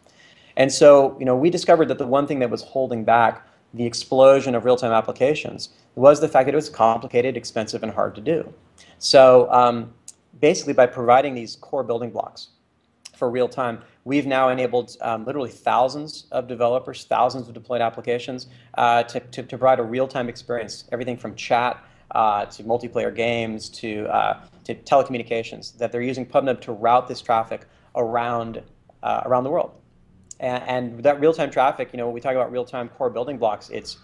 [0.56, 3.86] And so, you know, we discovered that the one thing that was holding back the
[3.86, 8.22] explosion of real-time applications was the fact that it was complicated, expensive, and hard to
[8.22, 8.54] do.
[9.00, 9.94] So um,
[10.40, 12.50] basically, by providing these core building blocks
[13.16, 18.48] for real time, we've now enabled um, literally thousands of developers, thousands of deployed applications
[18.76, 23.14] uh, to, to, to, provide a real time experience, everything from chat uh, to multiplayer
[23.14, 28.62] games to, uh, to telecommunications, that they're using PubNub to route this traffic around,
[29.04, 29.72] uh, around the world.
[30.40, 33.10] And, and that real time traffic, you know, when we talk about real time core
[33.10, 33.98] building blocks, it's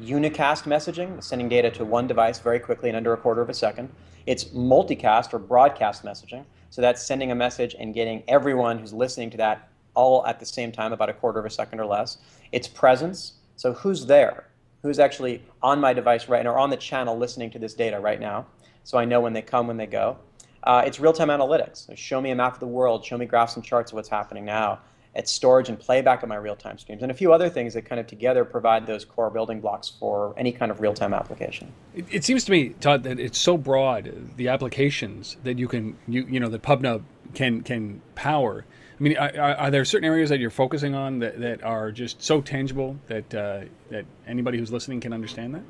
[0.00, 3.54] unicast messaging, sending data to one device very quickly in under a quarter of a
[3.54, 3.90] second.
[4.26, 6.44] It's multicast or broadcast messaging.
[6.70, 10.46] So that's sending a message and getting everyone who's listening to that all at the
[10.46, 12.18] same time, about a quarter of a second or less.
[12.52, 13.34] It's presence.
[13.56, 14.46] So who's there?
[14.82, 17.98] Who's actually on my device right now or on the channel listening to this data
[18.00, 18.46] right now?
[18.84, 20.16] So I know when they come, when they go.
[20.62, 21.86] Uh, it's real-time analytics.
[21.86, 23.04] So show me a map of the world.
[23.04, 24.80] Show me graphs and charts of what's happening now
[25.14, 28.00] it's storage and playback of my real-time streams, and a few other things that kind
[28.00, 31.72] of together provide those core building blocks for any kind of real-time application.
[31.94, 35.96] It, it seems to me, Todd, that it's so broad the applications that you can
[36.06, 37.02] you you know that PubNub
[37.34, 38.64] can can power.
[38.98, 42.22] I mean, are, are, there certain areas that you're focusing on that, that are just
[42.22, 45.62] so tangible that uh, that anybody who's listening can understand that?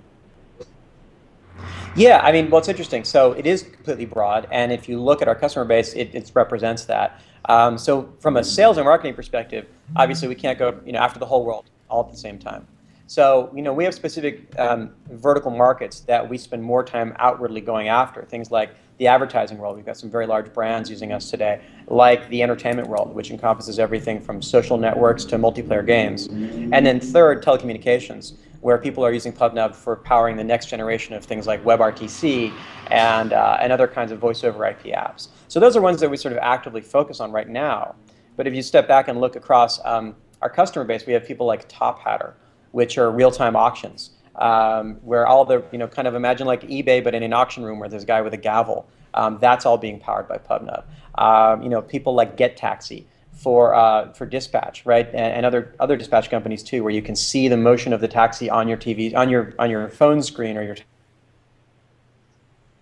[1.96, 3.04] Yeah, I mean, well, it's interesting.
[3.04, 6.30] So it is completely broad, and if you look at our customer base, it, it
[6.34, 7.20] represents that.
[7.46, 11.18] Um, so from a sales and marketing perspective, obviously we can't go you know after
[11.18, 12.66] the whole world all at the same time.
[13.06, 17.60] So you know we have specific um, vertical markets that we spend more time outwardly
[17.60, 18.22] going after.
[18.24, 19.76] Things like the advertising world.
[19.76, 23.78] We've got some very large brands using us today, like the entertainment world, which encompasses
[23.78, 26.26] everything from social networks to multiplayer games.
[26.26, 31.24] And then third, telecommunications, where people are using PubNub for powering the next generation of
[31.24, 32.52] things like WebRTC
[32.88, 35.28] and, uh, and other kinds of voice over IP apps.
[35.50, 37.96] So those are ones that we sort of actively focus on right now.
[38.36, 41.44] But if you step back and look across um, our customer base, we have people
[41.44, 42.34] like Tophatter,
[42.70, 47.02] which are real-time auctions, um, where all the, you know, kind of imagine like eBay,
[47.02, 48.86] but in an auction room where there's a guy with a gavel.
[49.12, 50.84] Um, that's all being powered by PubNub.
[51.16, 55.96] Um, you know, people like GetTaxi, for uh, for dispatch, right, and, and, other other
[55.96, 59.16] dispatch companies too, where you can see the motion of the taxi on your TV,
[59.16, 60.76] on your on your phone screen or your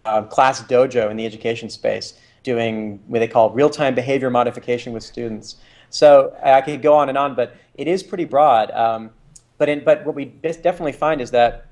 [0.04, 5.02] uh, Class Dojo in the education space, doing what they call real-time behavior modification with
[5.02, 5.56] students.
[5.90, 8.70] So I could go on and on, but it is pretty broad.
[8.70, 9.10] Um,
[9.56, 11.66] but in, but what we definitely find is that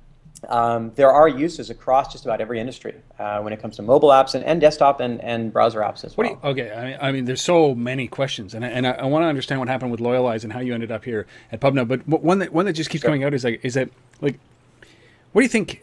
[0.48, 4.10] um, there are uses across just about every industry uh, when it comes to mobile
[4.10, 6.28] apps and, and desktop and, and browser apps as well.
[6.28, 9.04] You, okay, I mean, I mean, there's so many questions, and I, and I, I
[9.06, 11.88] want to understand what happened with Loyalize and how you ended up here at PubNub.
[11.88, 13.08] But one that one that just keeps sure.
[13.08, 13.88] coming out is like, is that
[14.20, 14.38] like,
[15.32, 15.82] what do you think?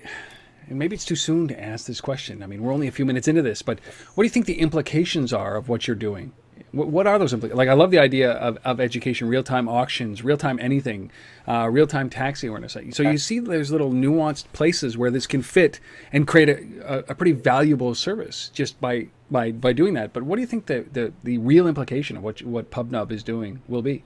[0.70, 2.44] And maybe it's too soon to ask this question.
[2.44, 3.80] I mean, we're only a few minutes into this, but
[4.16, 6.34] what do you think the implications are of what you're doing?
[6.72, 7.58] What, what are those implications?
[7.58, 11.12] Like, I love the idea of, of education, real time auctions, real time anything,
[11.48, 12.76] uh, real time taxi awareness.
[12.92, 15.80] So you see, there's little nuanced places where this can fit
[16.12, 20.14] and create a, a, a pretty valuable service just by by by doing that.
[20.14, 23.24] But what do you think the the, the real implication of what what PubNub is
[23.24, 24.04] doing will be?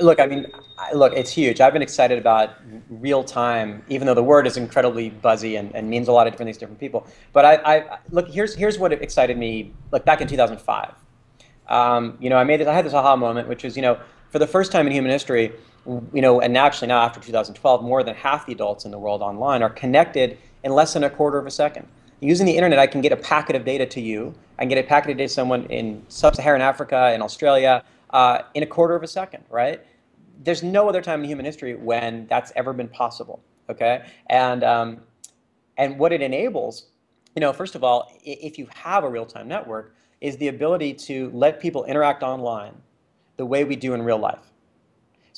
[0.00, 0.46] Look, I mean,
[0.94, 1.60] look, it's huge.
[1.60, 2.56] I've been excited about
[2.88, 6.32] real time, even though the word is incredibly buzzy and, and means a lot of
[6.32, 7.06] different things to different people.
[7.32, 9.72] But I, I look here's here's what excited me.
[9.90, 10.94] Like back in 2005,
[11.68, 12.68] um, you know, I made this.
[12.68, 13.98] I had this aha moment, which is, you know,
[14.30, 15.52] for the first time in human history,
[15.86, 19.22] you know, and actually now after 2012, more than half the adults in the world
[19.22, 21.86] online are connected in less than a quarter of a second.
[22.20, 24.34] Using the internet, I can get a packet of data to you.
[24.58, 28.40] I can get a packet of data to someone in sub-Saharan Africa, in Australia, uh,
[28.54, 29.80] in a quarter of a second, right?
[30.42, 34.04] There's no other time in human history when that's ever been possible, okay?
[34.28, 35.00] And, um,
[35.76, 36.86] and what it enables,
[37.34, 41.30] you know, first of all, if you have a real-time network, is the ability to
[41.32, 42.74] let people interact online
[43.36, 44.40] the way we do in real life.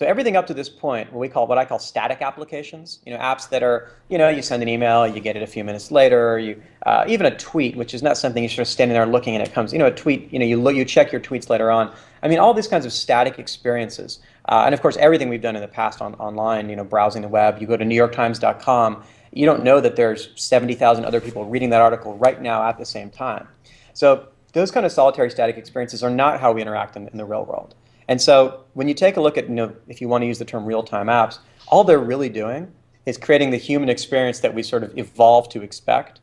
[0.01, 3.13] So everything up to this point, what we call what I call static applications, you
[3.13, 5.63] know, apps that are, you know, you send an email, you get it a few
[5.63, 8.95] minutes later, you uh, even a tweet, which is not something you're sort of standing
[8.95, 11.13] there looking and it comes, you know, a tweet, you know, you look, you check
[11.13, 11.95] your tweets later on.
[12.23, 14.21] I mean, all these kinds of static experiences,
[14.51, 17.23] uh, and of course, everything we've done in the past on online, you know, browsing
[17.23, 17.61] the web.
[17.61, 22.19] You go to NewYorkTimes.com, you don't know that there's 70,000 other people reading that article
[22.19, 23.47] right now at the same time.
[23.95, 27.25] So those kind of solitary static experiences are not how we interact in, in the
[27.25, 27.77] real world.
[28.09, 30.41] And so when you take a look at, you know, if you want to use
[30.41, 31.39] the term real-time apps,
[31.69, 32.73] all they're really doing
[33.07, 36.19] is creating the human experience that we sort of evolved to expect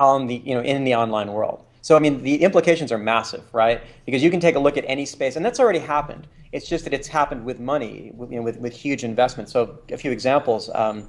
[0.00, 1.64] on the, you know, in the online world.
[1.84, 3.82] So I mean, the implications are massive, right?
[4.06, 6.26] Because you can take a look at any space, and that's already happened.
[6.50, 9.50] It's just that it's happened with money, with, you know, with, with huge investment.
[9.50, 11.06] So a few examples: um,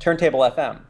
[0.00, 0.82] Turntable FM.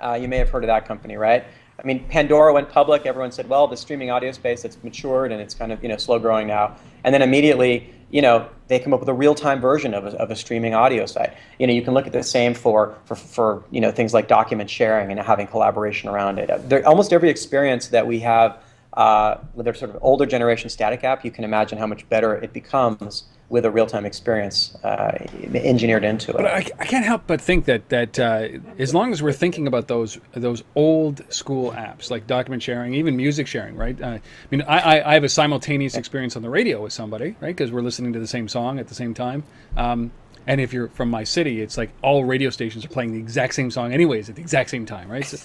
[0.00, 1.44] Uh, you may have heard of that company, right?
[1.76, 3.04] I mean, Pandora went public.
[3.04, 5.96] Everyone said, well, the streaming audio space that's matured and it's kind of you know
[5.96, 6.76] slow growing now.
[7.04, 10.30] And then immediately, you know, they come up with a real-time version of a, of
[10.30, 11.34] a streaming audio site.
[11.58, 14.28] You know, you can look at the same for, for, for you know things like
[14.28, 16.68] document sharing and having collaboration around it.
[16.68, 18.62] There, almost every experience that we have
[18.94, 22.34] uh, with a sort of older generation static app, you can imagine how much better
[22.34, 25.12] it becomes with a real-time experience uh,
[25.54, 26.38] engineered into it.
[26.38, 28.48] But I, I, can't help but think that that uh,
[28.78, 33.14] as long as we're thinking about those those old school apps like document sharing, even
[33.14, 34.00] music sharing, right?
[34.00, 37.54] Uh, I mean, I, I have a simultaneous experience on the radio with somebody, right?
[37.54, 39.44] Because we're listening to the same song at the same time.
[39.76, 40.12] Um,
[40.46, 43.54] and if you're from my city, it's like all radio stations are playing the exact
[43.54, 45.26] same song, anyways, at the exact same time, right?
[45.26, 45.38] So,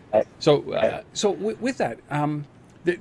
[0.38, 1.98] so, uh, so with, with that.
[2.08, 2.46] Um,
[2.84, 2.98] the,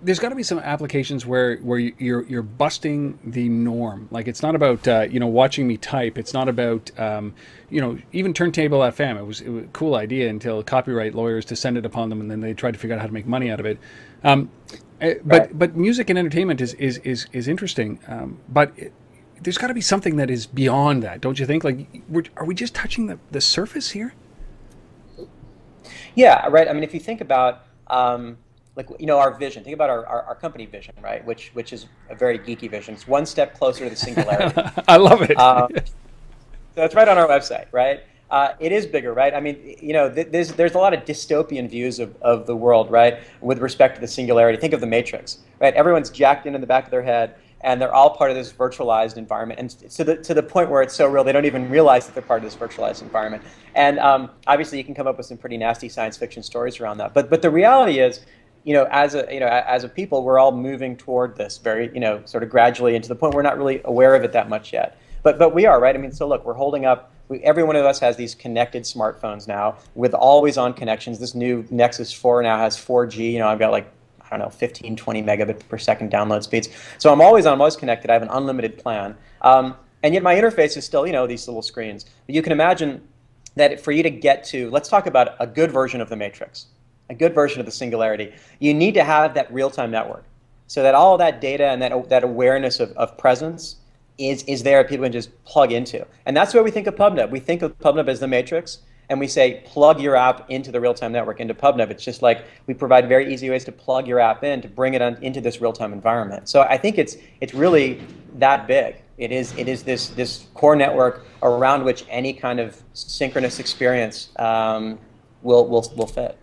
[0.00, 4.08] there's got to be some applications where where you're you're busting the norm.
[4.10, 6.18] Like it's not about uh, you know watching me type.
[6.18, 7.34] It's not about um,
[7.68, 9.18] you know even Turntable FM.
[9.18, 12.40] It was, it was, a cool idea until copyright lawyers descended upon them, and then
[12.40, 13.78] they tried to figure out how to make money out of it.
[14.22, 14.50] Um,
[15.00, 15.58] eh, but right.
[15.58, 17.98] but music and entertainment is is is, is interesting.
[18.06, 18.92] Um, but it,
[19.42, 21.64] there's got to be something that is beyond that, don't you think?
[21.64, 21.86] Like,
[22.36, 24.12] are we just touching the, the surface here?
[26.14, 26.68] Yeah, right.
[26.68, 28.38] I mean, if you think about um,
[28.78, 29.64] like you know our vision.
[29.64, 31.22] Think about our, our, our, company vision right?
[31.26, 32.94] Which which is a very geeky vision.
[32.94, 34.62] It's one step closer to the singularity.
[34.88, 35.36] I love it.
[35.36, 35.68] Um,
[36.76, 38.04] so it's right on our website right?
[38.30, 39.34] Uh, it is bigger right?
[39.34, 42.54] I mean you know th- there's there's a lot of dystopian views of, of the
[42.54, 44.58] world right with respect to the singularity.
[44.58, 45.74] Think of the matrix right?
[45.74, 48.52] Everyone's jacked in in the back of their head and they're all part of this
[48.52, 51.68] virtualized environment, and to the to the point where it's so real they don't even
[51.68, 53.42] realize that they're part of this virtualized environment.
[53.74, 56.98] And um, obviously, you can come up with some pretty nasty science fiction stories around
[56.98, 57.14] that.
[57.14, 58.20] But but the reality is,
[58.68, 61.90] you know, as a you know, as a people, we're all moving toward this very,
[61.94, 64.32] you know, sort of gradually, and to the point we're not really aware of it
[64.32, 65.00] that much yet.
[65.22, 65.94] But but we are right.
[65.94, 67.10] I mean, so look, we're holding up.
[67.28, 71.18] We, every one of us has these connected smartphones now with always-on connections.
[71.18, 73.32] This new Nexus 4 now has 4G.
[73.32, 73.90] You know, I've got like
[74.20, 76.68] I don't know, 15, 20 megabit per second download speeds.
[76.98, 78.10] So I'm always on, I'm always connected.
[78.10, 79.16] I have an unlimited plan.
[79.40, 82.04] Um, and yet my interface is still, you know, these little screens.
[82.26, 83.00] But you can imagine
[83.56, 86.66] that for you to get to, let's talk about a good version of the matrix
[87.10, 90.24] a good version of the singularity, you need to have that real-time network
[90.66, 93.76] so that all that data and that, that awareness of, of presence
[94.18, 96.06] is, is there people can just plug into.
[96.26, 97.30] And that's where we think of PubNub.
[97.30, 100.80] We think of PubNub as the matrix, and we say plug your app into the
[100.80, 101.90] real-time network into PubNub.
[101.90, 104.94] It's just like we provide very easy ways to plug your app in to bring
[104.94, 106.48] it on, into this real-time environment.
[106.48, 108.00] So I think it's it's really
[108.34, 108.96] that big.
[109.16, 114.28] It is it is this this core network around which any kind of synchronous experience
[114.38, 114.98] um,
[115.42, 116.36] will will will fit.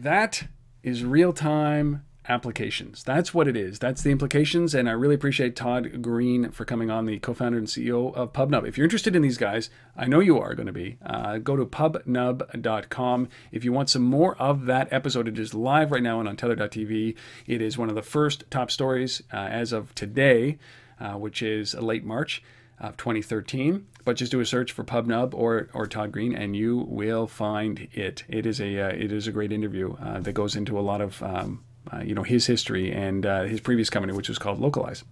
[0.00, 0.44] That
[0.82, 3.04] is real time applications.
[3.04, 3.78] That's what it is.
[3.78, 4.74] That's the implications.
[4.74, 8.32] And I really appreciate Todd Greene for coming on, the co founder and CEO of
[8.32, 8.66] PubNub.
[8.66, 11.54] If you're interested in these guys, I know you are going to be, uh, go
[11.54, 13.28] to pubnub.com.
[13.52, 16.36] If you want some more of that episode, it is live right now and on
[16.38, 17.14] untether.tv.
[17.46, 20.58] It is one of the first top stories uh, as of today,
[20.98, 22.42] uh, which is late March
[22.80, 23.86] of 2013.
[24.04, 27.88] But just do a search for PubNub or, or Todd Greene, and you will find
[27.92, 28.24] it.
[28.28, 31.00] It is a uh, it is a great interview uh, that goes into a lot
[31.00, 31.62] of um,
[31.92, 35.04] uh, you know his history and uh, his previous company, which was called Loyalize.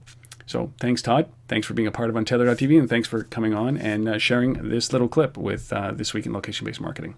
[0.46, 1.30] So thanks, Todd.
[1.46, 4.54] Thanks for being a part of Untether.tv, and thanks for coming on and uh, sharing
[4.70, 7.16] this little clip with uh, this week in location-based marketing.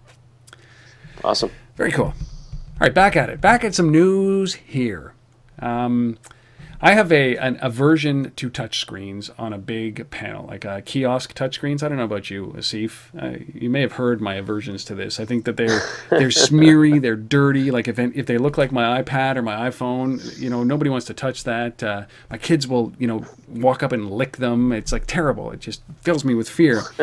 [1.23, 1.49] Awesome.
[1.77, 2.07] Very cool.
[2.07, 2.13] All
[2.81, 3.39] right, back at it.
[3.39, 5.13] Back at some news here.
[5.59, 6.17] Um,
[6.83, 11.83] I have a an aversion to touchscreens on a big panel, like uh, kiosk touchscreens.
[11.83, 13.09] I don't know about you, Asif.
[13.17, 15.19] Uh, you may have heard my aversions to this.
[15.19, 17.69] I think that they're they're smeary, they're dirty.
[17.69, 21.05] Like if if they look like my iPad or my iPhone, you know, nobody wants
[21.07, 21.83] to touch that.
[21.83, 24.71] Uh, my kids will, you know, walk up and lick them.
[24.71, 25.51] It's like terrible.
[25.51, 26.81] It just fills me with fear.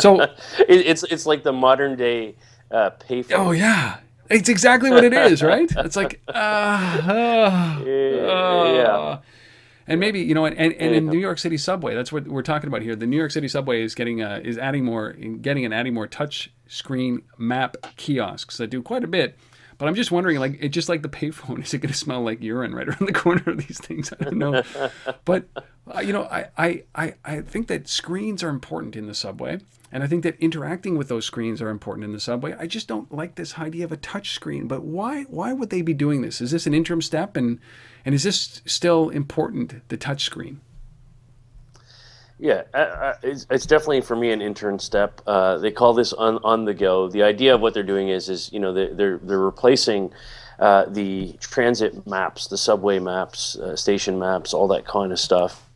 [0.00, 0.36] so it,
[0.68, 2.34] it's it's like the modern day
[2.72, 3.36] uh, payphone.
[3.36, 3.98] Oh yeah,
[4.30, 5.70] it's exactly what it is, right?
[5.78, 9.18] It's like, uh, uh, yeah.
[9.86, 12.42] And maybe you know, and, and, and in New York City subway, that's what we're
[12.42, 12.94] talking about here.
[12.94, 16.06] The New York City subway is getting uh, is adding more, getting and adding more
[16.06, 19.36] touch screen map kiosks that do quite a bit.
[19.78, 22.22] But I'm just wondering, like, it just like the payphone, is it going to smell
[22.22, 24.12] like urine right around the corner of these things?
[24.20, 24.62] I don't know.
[25.24, 25.48] but
[25.92, 29.58] uh, you know, I, I I I think that screens are important in the subway.
[29.92, 32.54] And I think that interacting with those screens are important in the subway.
[32.58, 34.68] I just don't like this idea of a touch screen.
[34.68, 36.40] But why why would they be doing this?
[36.40, 37.58] Is this an interim step and
[38.04, 40.60] and is this still important the touch screen?
[42.38, 42.62] Yeah,
[43.22, 45.20] it's, definitely for me an intern step.
[45.26, 47.08] Uh, they call this on on the go.
[47.08, 50.12] The idea of what they're doing is is you know they're they're, they're replacing
[50.58, 55.69] uh, the transit maps, the subway maps, uh, station maps, all that kind of stuff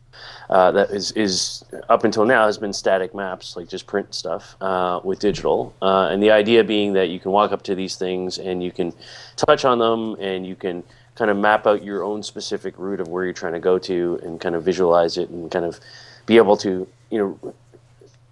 [0.50, 4.56] uh, that is, is up until now has been static maps, like just print stuff,
[4.60, 5.74] uh, with digital.
[5.80, 8.70] Uh, and the idea being that you can walk up to these things and you
[8.70, 8.92] can
[9.36, 10.82] touch on them and you can
[11.14, 14.18] kind of map out your own specific route of where you're trying to go to
[14.22, 15.78] and kind of visualize it and kind of
[16.26, 17.54] be able to, you know,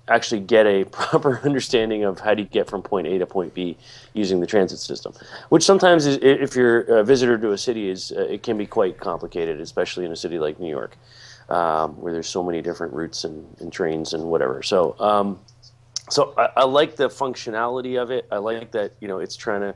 [0.08, 3.54] actually get a proper understanding of how do you get from point A to point
[3.54, 3.76] B
[4.14, 5.14] using the transit system,
[5.48, 8.66] which sometimes is, if you're a visitor to a city, is uh, it can be
[8.66, 10.96] quite complicated, especially in a city like New York
[11.53, 14.62] um, where there's so many different routes and, and trains and whatever.
[14.62, 15.38] So, um,
[16.09, 18.26] so I, I, like the functionality of it.
[18.32, 19.74] I like that you know it's trying to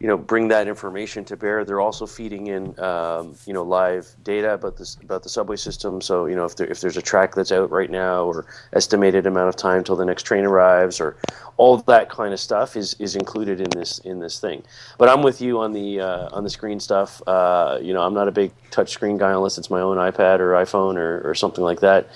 [0.00, 1.64] you know bring that information to bear.
[1.64, 6.00] They're also feeding in um, you know live data about this about the subway system.
[6.00, 9.26] So you know if there, if there's a track that's out right now or estimated
[9.26, 11.16] amount of time till the next train arrives or
[11.56, 14.62] all that kind of stuff is is included in this in this thing.
[14.98, 17.22] But I'm with you on the uh, on the screen stuff.
[17.26, 20.40] Uh, you know I'm not a big touch screen guy unless it's my own iPad
[20.40, 22.08] or iPhone or, or something like that.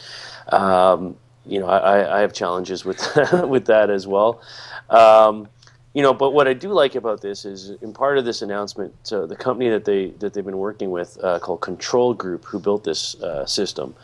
[0.49, 1.16] Um,
[1.47, 3.01] you know I, I have challenges with
[3.45, 4.43] with that as well.
[4.91, 5.49] Um,
[5.93, 8.95] you know, but what I do like about this is, in part of this announcement,
[9.12, 12.61] uh, the company that they that they've been working with, uh, called Control Group, who
[12.61, 13.95] built this uh, system,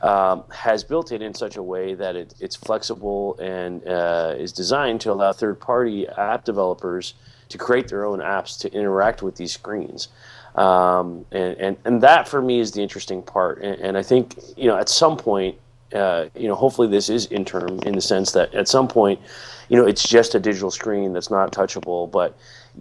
[0.00, 4.52] um, has built it in such a way that it, it's flexible and uh, is
[4.52, 7.14] designed to allow third-party app developers
[7.48, 10.08] to create their own apps to interact with these screens.
[10.54, 13.60] Um, and, and and that for me is the interesting part.
[13.62, 15.58] And, and I think you know at some point,
[15.96, 19.20] uh, you know, hopefully this is interim in the sense that at some point
[19.68, 22.36] you know, it's just a digital screen that's not touchable, but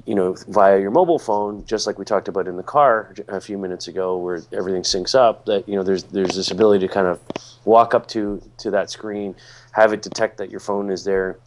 [0.05, 3.39] you know, via your mobile phone, just like we talked about in the car a
[3.39, 5.45] few minutes ago, where everything syncs up.
[5.45, 7.19] That you know, there's there's this ability to kind of
[7.63, 9.35] walk up to to that screen,
[9.71, 11.39] have it detect that your phone is there,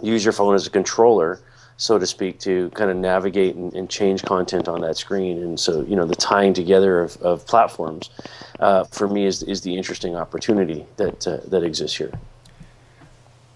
[0.00, 1.40] use your phone as a controller,
[1.80, 5.42] so to speak, to kind of navigate and, and change content on that screen.
[5.42, 8.10] And so, you know, the tying together of, of platforms,
[8.58, 12.12] uh, for me, is is the interesting opportunity that uh, that exists here.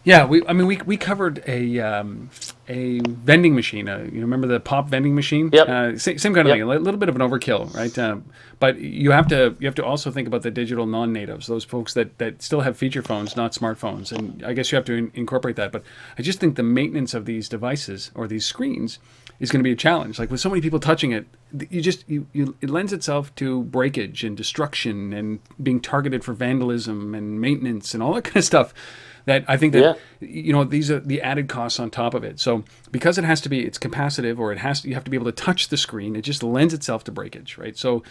[0.05, 0.47] Yeah, we.
[0.47, 2.29] I mean, we we covered a um,
[2.69, 3.89] a vending machine.
[3.89, 5.49] Uh, you remember the pop vending machine?
[5.51, 5.69] Yep.
[5.69, 6.57] Uh, same, same, kind of yep.
[6.57, 6.63] thing.
[6.63, 7.99] A little bit of an overkill, right?
[7.99, 8.27] Um,
[8.61, 11.95] but you have to you have to also think about the digital non-natives, those folks
[11.95, 15.11] that that still have feature phones, not smartphones, and I guess you have to in,
[15.15, 15.73] incorporate that.
[15.73, 15.83] But
[16.19, 18.99] I just think the maintenance of these devices or these screens
[19.41, 20.19] is going to be a challenge.
[20.19, 21.27] Like with so many people touching it,
[21.71, 26.35] you just you, you it lends itself to breakage and destruction and being targeted for
[26.35, 28.75] vandalism and maintenance and all that kind of stuff.
[29.27, 30.29] That I think that yeah.
[30.29, 32.39] you know these are the added costs on top of it.
[32.39, 35.11] So because it has to be it's capacitive or it has to, you have to
[35.11, 37.77] be able to touch the screen, it just lends itself to breakage, right?
[37.77, 38.03] So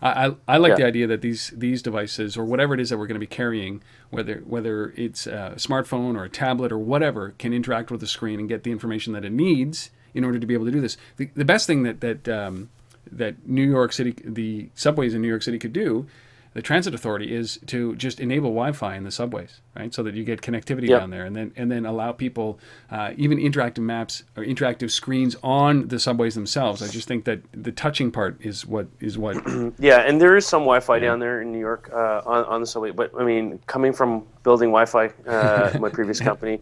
[0.00, 0.76] I, I, I like yeah.
[0.76, 3.26] the idea that these these devices or whatever it is that we're going to be
[3.26, 8.06] carrying, whether whether it's a smartphone or a tablet or whatever, can interact with the
[8.06, 10.80] screen and get the information that it needs in order to be able to do
[10.80, 10.96] this.
[11.16, 12.70] The, the best thing that that um,
[13.10, 16.06] that New York City, the subways in New York City could do,
[16.54, 19.92] the transit authority is to just enable Wi-Fi in the subways, right?
[19.92, 21.00] So that you get connectivity yep.
[21.00, 22.58] down there, and then and then allow people
[22.90, 26.82] uh, even interactive maps or interactive screens on the subways themselves.
[26.82, 29.36] I just think that the touching part is what is what.
[29.78, 31.00] yeah, and there is some Wi-Fi yeah.
[31.00, 34.26] down there in New York uh, on on the subway, but I mean, coming from
[34.42, 36.60] building Wi-Fi, uh, my previous company.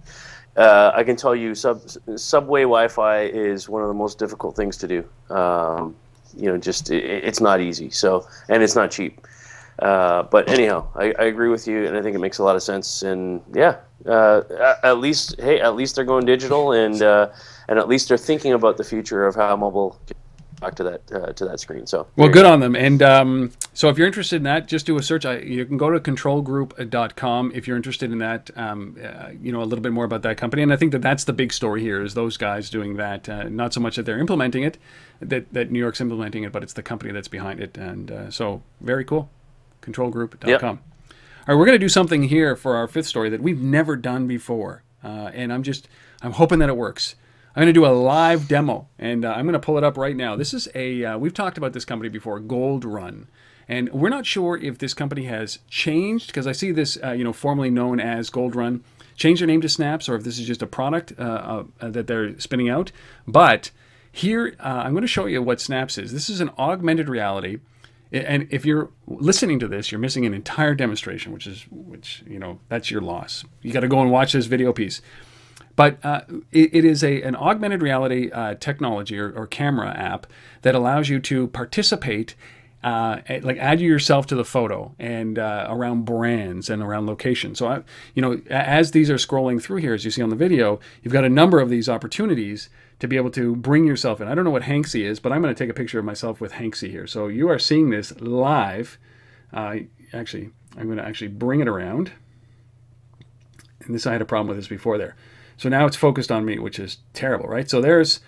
[0.57, 1.81] Uh, I can tell you, sub,
[2.17, 5.35] subway Wi-Fi is one of the most difficult things to do.
[5.35, 5.95] Um,
[6.37, 7.91] you know, just it, it's not easy.
[7.91, 9.27] So, and it's not cheap.
[9.81, 12.55] Uh, but anyhow, I, I, agree with you, and I think it makes a lot
[12.55, 13.03] of sense.
[13.03, 14.43] And yeah, uh,
[14.83, 17.31] at least hey, at least they're going digital, and uh,
[17.67, 19.99] and at least they're thinking about the future of how mobile
[20.61, 21.87] back to that uh, to that screen.
[21.87, 22.77] So well, good on them.
[22.77, 25.25] And um, so if you're interested in that, just do a search.
[25.25, 28.51] I, you can go to controlgroup.com if you're interested in that.
[28.59, 31.01] Um, uh, you know a little bit more about that company, and I think that
[31.01, 33.29] that's the big story here is those guys doing that.
[33.51, 34.77] Not so much that they're implementing it,
[35.21, 37.79] that that New York's implementing it, but it's the company that's behind it.
[37.79, 39.31] And so very cool.
[39.83, 40.49] Controlgroup.com.
[40.49, 40.63] Yep.
[40.63, 40.77] All
[41.49, 44.27] right, we're going to do something here for our fifth story that we've never done
[44.27, 45.89] before, uh, and I'm just
[46.23, 47.17] I'm hoping that it works.
[47.55, 49.97] I'm going to do a live demo, and uh, I'm going to pull it up
[49.97, 50.37] right now.
[50.37, 53.27] This is a, uh, we've talked about this company before, Gold Run.
[53.67, 57.25] And we're not sure if this company has changed, because I see this, uh, you
[57.25, 58.85] know, formerly known as Gold Run,
[59.17, 62.07] change their name to Snaps, or if this is just a product uh, uh, that
[62.07, 62.93] they're spinning out.
[63.27, 63.73] But
[64.13, 66.13] here, uh, I'm going to show you what Snaps is.
[66.13, 67.59] This is an augmented reality.
[68.13, 72.39] And if you're listening to this, you're missing an entire demonstration, which is, which, you
[72.39, 73.45] know, that's your loss.
[73.63, 75.01] You got to go and watch this video piece.
[75.77, 80.27] But uh, it, it is a, an augmented reality uh, technology or, or, camera app
[80.63, 82.35] that allows you to participate,
[82.83, 87.61] uh, like add yourself to the photo and uh, around brands and around locations.
[87.61, 87.83] So, I,
[88.15, 91.15] you know, as these are scrolling through here, as you see on the video, you've
[91.15, 92.69] got a number of these opportunities
[93.01, 94.29] to be able to bring yourself in.
[94.29, 96.41] I don't know what Hanksy is, but I'm going to take a picture of myself
[96.41, 97.07] with Hanksy here.
[97.07, 98.99] So you are seeing this live.
[99.53, 99.77] Uh,
[100.13, 102.13] actually, I'm going to actually bring it around.
[103.81, 105.17] And this, I had a problem with this before there.
[105.57, 107.69] So now it's focused on me, which is terrible, right?
[107.69, 108.21] So there's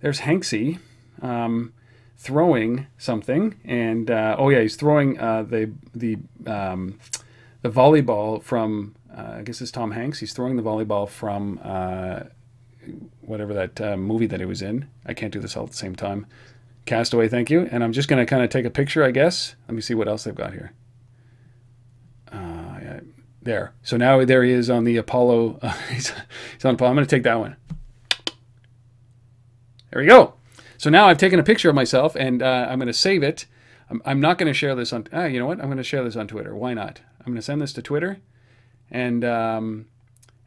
[0.00, 0.78] there's Hanksy
[1.22, 1.72] um,
[2.16, 6.98] throwing something, and uh, oh yeah, he's throwing uh, the the um,
[7.62, 10.20] the volleyball from uh, I guess it's Tom Hanks.
[10.20, 12.24] He's throwing the volleyball from uh,
[13.20, 14.88] whatever that uh, movie that he was in.
[15.04, 16.26] I can't do this all at the same time.
[16.84, 17.68] Castaway, thank you.
[17.70, 19.56] And I'm just going to kind of take a picture, I guess.
[19.68, 20.72] Let me see what else they've got here.
[23.46, 23.74] There.
[23.84, 25.60] So now there he is on the Apollo.
[25.62, 26.12] Uh, he's,
[26.52, 26.90] he's on Apollo.
[26.90, 27.56] I'm going to take that one.
[29.90, 30.34] There we go.
[30.76, 33.46] So now I've taken a picture of myself and uh, I'm going to save it.
[33.88, 35.06] I'm, I'm not going to share this on.
[35.12, 35.60] Ah, you know what?
[35.60, 36.56] I'm going to share this on Twitter.
[36.56, 37.00] Why not?
[37.20, 38.18] I'm going to send this to Twitter,
[38.90, 39.86] and um,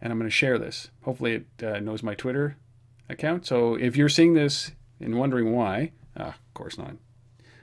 [0.01, 0.89] and I'm going to share this.
[1.03, 2.57] Hopefully, it uh, knows my Twitter
[3.09, 3.45] account.
[3.45, 6.95] So if you're seeing this and wondering why, ah, of course not.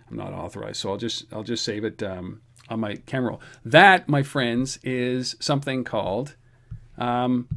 [0.09, 2.03] I'm not authorized, so I'll just I'll just save it.
[2.03, 3.41] Um, on my camera roll.
[3.65, 6.37] That, my friends, is something called,
[6.99, 7.49] um,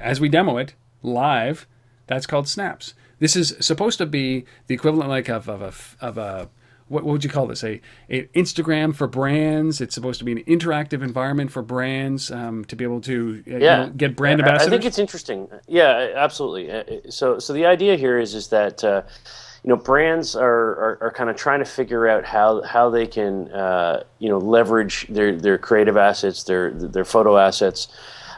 [0.00, 1.66] as we demo it live,
[2.06, 2.94] that's called snaps.
[3.18, 5.72] This is supposed to be the equivalent, like of, of a
[6.04, 6.48] of a
[6.88, 7.64] what, what would you call this?
[7.64, 7.80] A,
[8.10, 9.80] a Instagram for brands.
[9.80, 13.56] It's supposed to be an interactive environment for brands um, to be able to uh,
[13.56, 13.56] yeah.
[13.56, 14.68] You know, get brand ambassadors.
[14.68, 15.48] I think it's interesting.
[15.66, 17.10] Yeah, absolutely.
[17.10, 18.82] So so the idea here is is that.
[18.84, 19.02] Uh,
[19.64, 23.04] you know, brands are, are, are, kind of trying to figure out how, how they
[23.04, 27.88] can, uh, you know, leverage their, their creative assets, their, their photo assets,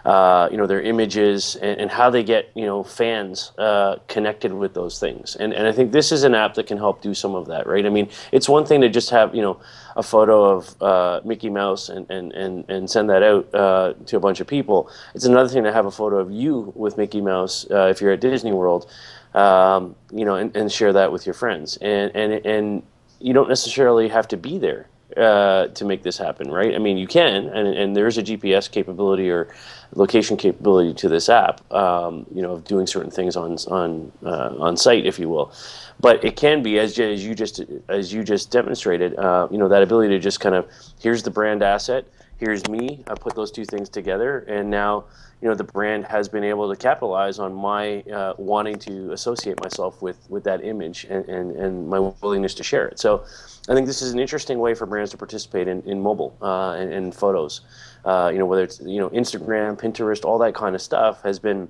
[0.05, 4.53] uh, you know, their images, and, and, how they get, you know, fans uh, connected
[4.53, 5.37] with those things.
[5.37, 7.67] And, and I think this is an app that can help do some of that,
[7.67, 7.85] right?
[7.85, 9.61] I mean, it's one thing to just have, you know,
[9.97, 14.17] a photo of uh, Mickey Mouse and, and, and, and send that out uh, to
[14.17, 14.91] a bunch of people.
[15.15, 18.13] It's another thing to have a photo of you with Mickey Mouse uh, if you're
[18.13, 18.91] at Disney World
[19.35, 21.77] um, you know, and, and, share that with your friends.
[21.79, 22.83] And, and, and
[23.21, 26.75] you don't necessarily have to be there uh, to make this happen, right?
[26.75, 29.49] I mean, you can, and, and there's a GPS capability or
[29.95, 34.55] location capability to this app, um, you know, of doing certain things on on uh,
[34.59, 35.53] on site, if you will.
[36.01, 39.69] But it can be, as, as you just as you just demonstrated, uh, you know,
[39.69, 40.69] that ability to just kind of
[41.01, 42.07] here's the brand asset
[42.39, 43.05] here's me.
[43.07, 45.05] I put those two things together, and now
[45.41, 49.61] you know the brand has been able to capitalize on my uh, wanting to associate
[49.63, 52.99] myself with with that image and, and, and my willingness to share it.
[52.99, 53.25] So
[53.69, 56.73] I think this is an interesting way for brands to participate in, in mobile uh,
[56.73, 57.61] and, and photos.
[58.05, 61.39] Uh, you know whether it's you know Instagram, Pinterest, all that kind of stuff has
[61.39, 61.69] been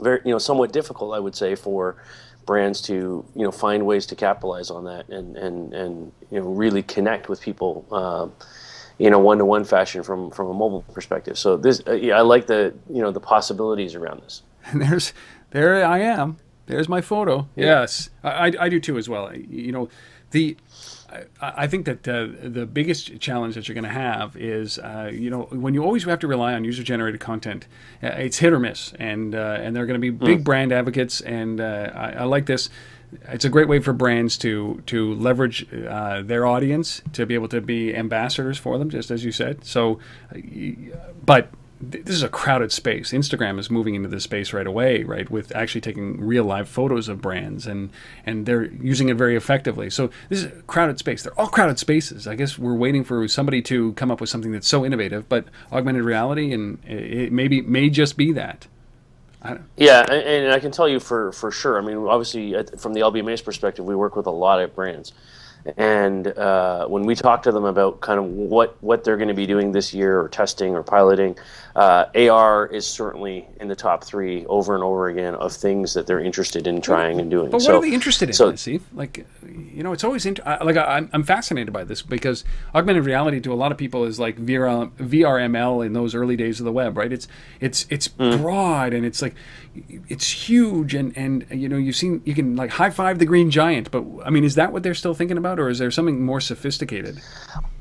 [0.00, 1.96] very you know somewhat difficult, I would say, for
[2.44, 6.46] brands to you know find ways to capitalize on that and and and you know
[6.46, 7.86] really connect with people.
[9.00, 11.38] Uh, in a one-to-one fashion from from a mobile perspective.
[11.38, 14.42] So this, uh, yeah, I like the you know the possibilities around this.
[14.66, 15.12] And there's
[15.50, 16.38] there I am.
[16.66, 17.48] There's my photo.
[17.54, 17.80] Yeah.
[17.80, 19.32] Yes, I, I do too as well.
[19.34, 19.88] You know,
[20.32, 20.56] the
[21.40, 25.30] I think that uh, the biggest challenge that you're going to have is, uh, you
[25.30, 27.66] know, when you always have to rely on user-generated content,
[28.02, 30.44] uh, it's hit or miss, and uh, and they're going to be big mm.
[30.44, 32.68] brand advocates, and uh, I, I, like this.
[33.28, 37.48] It's a great way for brands to to leverage uh, their audience to be able
[37.48, 39.64] to be ambassadors for them, just as you said.
[39.64, 39.98] So,
[41.24, 41.50] but
[41.80, 43.12] this is a crowded space.
[43.12, 47.08] Instagram is moving into this space right away, right, with actually taking real live photos
[47.08, 47.90] of brands and
[48.24, 49.90] and they're using it very effectively.
[49.90, 51.22] So this is a crowded space.
[51.22, 52.26] They're all crowded spaces.
[52.26, 55.46] I guess we're waiting for somebody to come up with something that's so innovative, but
[55.70, 58.66] augmented reality and it maybe may just be that.
[59.76, 61.78] Yeah, and I can tell you for for sure.
[61.80, 65.12] I mean, obviously, from the LBMA's perspective, we work with a lot of brands.
[65.76, 69.34] And uh, when we talk to them about kind of what, what they're going to
[69.34, 71.36] be doing this year or testing or piloting,
[71.74, 76.06] uh, AR is certainly in the top three over and over again of things that
[76.06, 77.50] they're interested in trying and doing.
[77.50, 78.82] But what so, are they interested in, so, Steve?
[78.94, 82.44] Like, you know, it's always int- like I, am fascinated by this because
[82.74, 86.60] augmented reality to a lot of people is like VR, VRML in those early days
[86.60, 87.12] of the web, right?
[87.12, 87.28] It's
[87.60, 88.40] it's it's mm.
[88.40, 89.34] broad and it's like
[90.08, 93.50] it's huge and and you know you've seen you can like high five the green
[93.50, 95.55] giant, but I mean, is that what they're still thinking about?
[95.58, 97.20] Or is there something more sophisticated?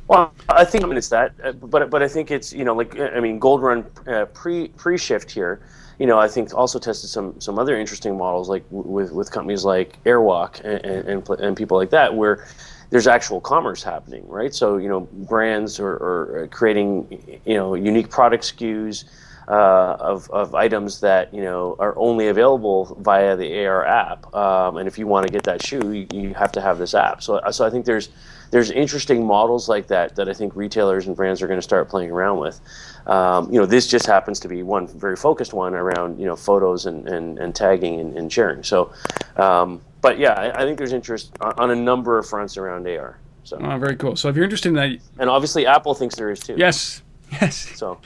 [0.07, 2.75] Well, I think I mean it's that, uh, but but I think it's you know
[2.75, 5.61] like I mean Gold Run uh, pre pre shift here,
[5.97, 9.65] you know I think also tested some some other interesting models like with with companies
[9.65, 12.45] like Airwalk and and, and people like that where
[12.91, 14.53] there's actual commerce happening, right?
[14.53, 19.05] So you know brands are, are creating you know unique product SKUs
[19.47, 24.33] uh, of, of items that you know are only available via the AR app.
[24.33, 26.93] Um, and if you want to get that shoe, you, you, have to have this
[26.93, 27.21] app.
[27.21, 28.09] So, so I think there's
[28.51, 31.89] there's interesting models like that that I think retailers and brands are going to start
[31.89, 32.59] playing around with.
[33.05, 36.35] Um, you know, this just happens to be one very focused one around you know
[36.35, 38.63] photos and, and, and tagging and, and sharing.
[38.63, 38.93] So,
[39.35, 42.87] um, but yeah, I, I, think there's interest on, on, a number of fronts around
[42.87, 43.19] AR.
[43.43, 44.15] So oh, very cool.
[44.15, 46.55] So if you're interested in that, and obviously Apple thinks there is too.
[46.57, 47.03] Yes.
[47.31, 47.77] Yes.
[47.77, 47.99] So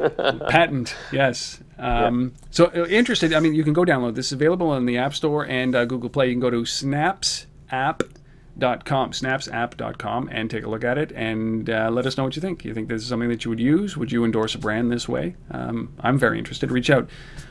[0.48, 1.60] patent, yes.
[1.78, 2.46] Um, yeah.
[2.50, 4.26] So uh, interested, I mean, you can go download this.
[4.26, 6.28] Is available in the App Store and uh, Google Play.
[6.28, 12.06] You can go to snapsapp.com, snapsapp.com, and take a look at it and uh, let
[12.06, 12.64] us know what you think.
[12.64, 13.96] You think this is something that you would use?
[13.96, 15.36] Would you endorse a brand this way?
[15.50, 16.70] Um, I'm very interested.
[16.70, 17.08] Reach out.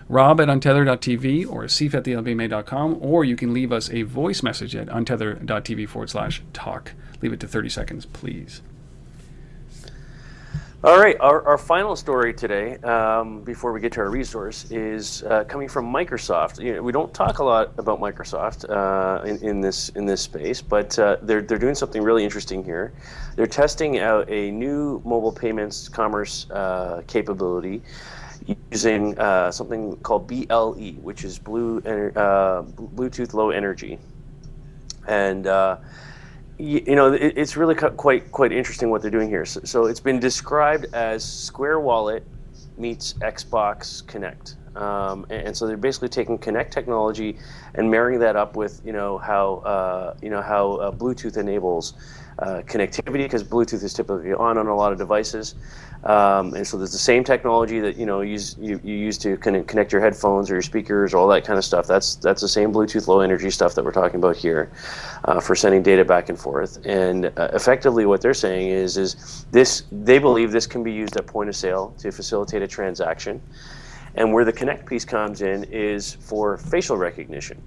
[0.07, 4.75] Rob at untether.tv or Sif at thelbma.com, or you can leave us a voice message
[4.75, 6.93] at untether.tv forward slash talk.
[7.21, 8.61] Leave it to 30 seconds, please.
[10.81, 15.23] All right, our, our final story today, um, before we get to our resource, is
[15.23, 16.63] uh, coming from Microsoft.
[16.63, 20.21] You know, we don't talk a lot about Microsoft uh, in, in, this in this
[20.21, 22.93] space, but uh, they're they're doing something really interesting here.
[23.35, 27.81] They're testing out a new mobile payments commerce uh, capability
[28.71, 33.99] using uh, something called BLE, which is Blue uh, Bluetooth Low Energy,
[35.09, 35.45] and
[36.59, 39.45] you know, it's really quite quite interesting what they're doing here.
[39.45, 42.23] So, so it's been described as Square Wallet
[42.77, 47.37] meets Xbox Kinect, Um, and, and, so they're basically taking Kinect technology
[47.75, 51.93] and marrying that up with you know how uh, you know how uh, Bluetooth enables
[52.39, 55.55] uh, connectivity because Bluetooth is typically on on a lot of devices,
[56.03, 59.35] um, and so there's the same technology that you know use, you, you use to
[59.37, 61.87] connect your headphones or your speakers or all that kind of stuff.
[61.87, 64.71] That's that's the same Bluetooth low energy stuff that we're talking about here
[65.25, 66.79] uh, for sending data back and forth.
[66.85, 71.17] And uh, effectively, what they're saying is is this they believe this can be used
[71.17, 73.41] at point of sale to facilitate a transaction,
[74.15, 77.61] and where the Kinect piece comes in is for facial recognition.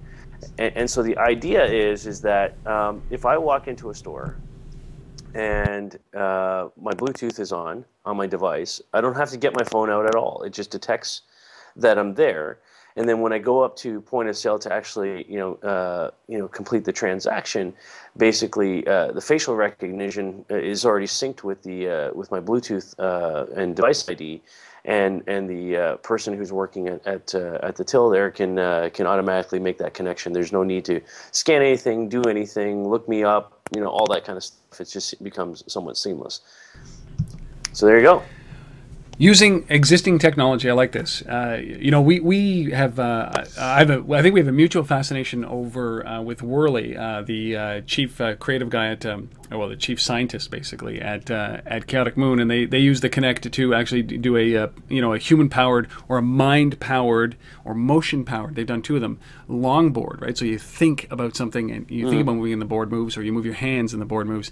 [0.57, 4.37] And, and so the idea is is that um, if I walk into a store
[5.35, 9.63] and uh, my Bluetooth is on on my device, I don't have to get my
[9.63, 10.43] phone out at all.
[10.43, 11.21] It just detects
[11.75, 12.59] that I'm there,
[12.95, 16.11] and then when I go up to point of sale to actually, you know, uh,
[16.27, 17.73] you know, complete the transaction,
[18.17, 22.93] basically uh, the facial recognition uh, is already synced with the uh, with my Bluetooth
[22.99, 24.41] uh, and device ID,
[24.85, 28.57] and and the uh, person who's working at at, at the till there can
[28.91, 30.31] can automatically make that connection.
[30.31, 31.01] There's no need to
[31.31, 34.81] scan anything, do anything, look me up, you know, all that kind of stuff.
[34.81, 36.41] It just becomes somewhat seamless.
[37.73, 38.23] So there you go.
[39.17, 40.69] using existing technology.
[40.69, 41.21] I like this.
[41.23, 44.53] Uh, you know, we we have uh, I have a, I think we have a
[44.53, 49.29] mutual fascination over uh, with whurley, uh, the uh, chief uh, creative guy at um,
[49.51, 53.51] well, the chief scientist basically at at Chaotic Moon, and they they use the Kinect
[53.51, 58.23] to actually do a you know a human powered or a mind powered or motion
[58.23, 58.55] powered.
[58.55, 59.19] They've done two of them.
[59.49, 60.37] Longboard, right?
[60.37, 62.09] So you think about something and you mm.
[62.09, 64.27] think about moving and the board moves, or you move your hands and the board
[64.27, 64.51] moves.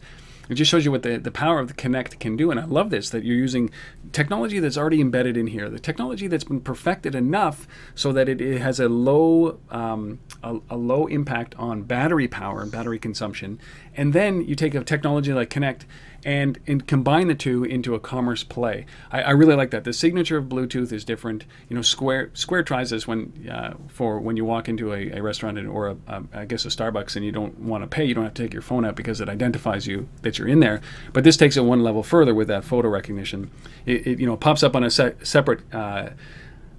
[0.49, 2.51] It just shows you what the, the power of the Kinect can do.
[2.51, 3.69] And I love this that you're using
[4.11, 8.41] technology that's already embedded in here, the technology that's been perfected enough so that it,
[8.41, 13.59] it has a low um, a, a, low impact on battery power and battery consumption.
[13.95, 15.83] And then you take a technology like Kinect
[16.23, 18.85] and, and combine the two into a commerce play.
[19.11, 19.83] I, I, really like that.
[19.83, 21.45] The signature of Bluetooth is different.
[21.69, 25.21] You know, Square Square tries this when uh, for when you walk into a, a
[25.21, 28.13] restaurant or a, a, I guess a Starbucks and you don't want to pay, you
[28.13, 30.81] don't have to take your phone out because it identifies you that you're in there.
[31.13, 33.49] But this takes it one level further with that photo recognition.
[33.85, 36.09] It, it you know pops up on a se- separate uh,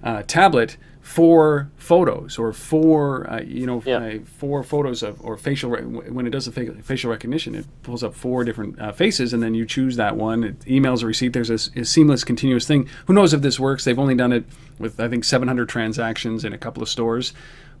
[0.03, 3.97] uh, tablet four photos or four uh, you know yeah.
[3.97, 8.05] uh, four photos of or facial re- when it does the facial recognition it pulls
[8.05, 11.33] up four different uh, faces and then you choose that one it emails a receipt
[11.33, 14.45] there's a, a, seamless continuous thing who knows if this works they've only done it
[14.79, 17.33] with i think 700 transactions in a couple of stores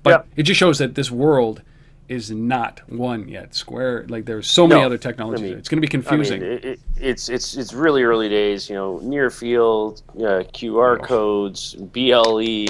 [0.03, 0.33] but yeah.
[0.35, 1.61] it just shows that this world
[2.09, 3.55] is not one yet.
[3.55, 5.45] Square, like there's so many no, other technologies.
[5.45, 6.43] I mean, it's going to be confusing.
[6.43, 8.69] I mean, it, it, it's it's it's really early days.
[8.69, 11.03] You know, near field, uh, QR oh.
[11.05, 12.67] codes, BLE,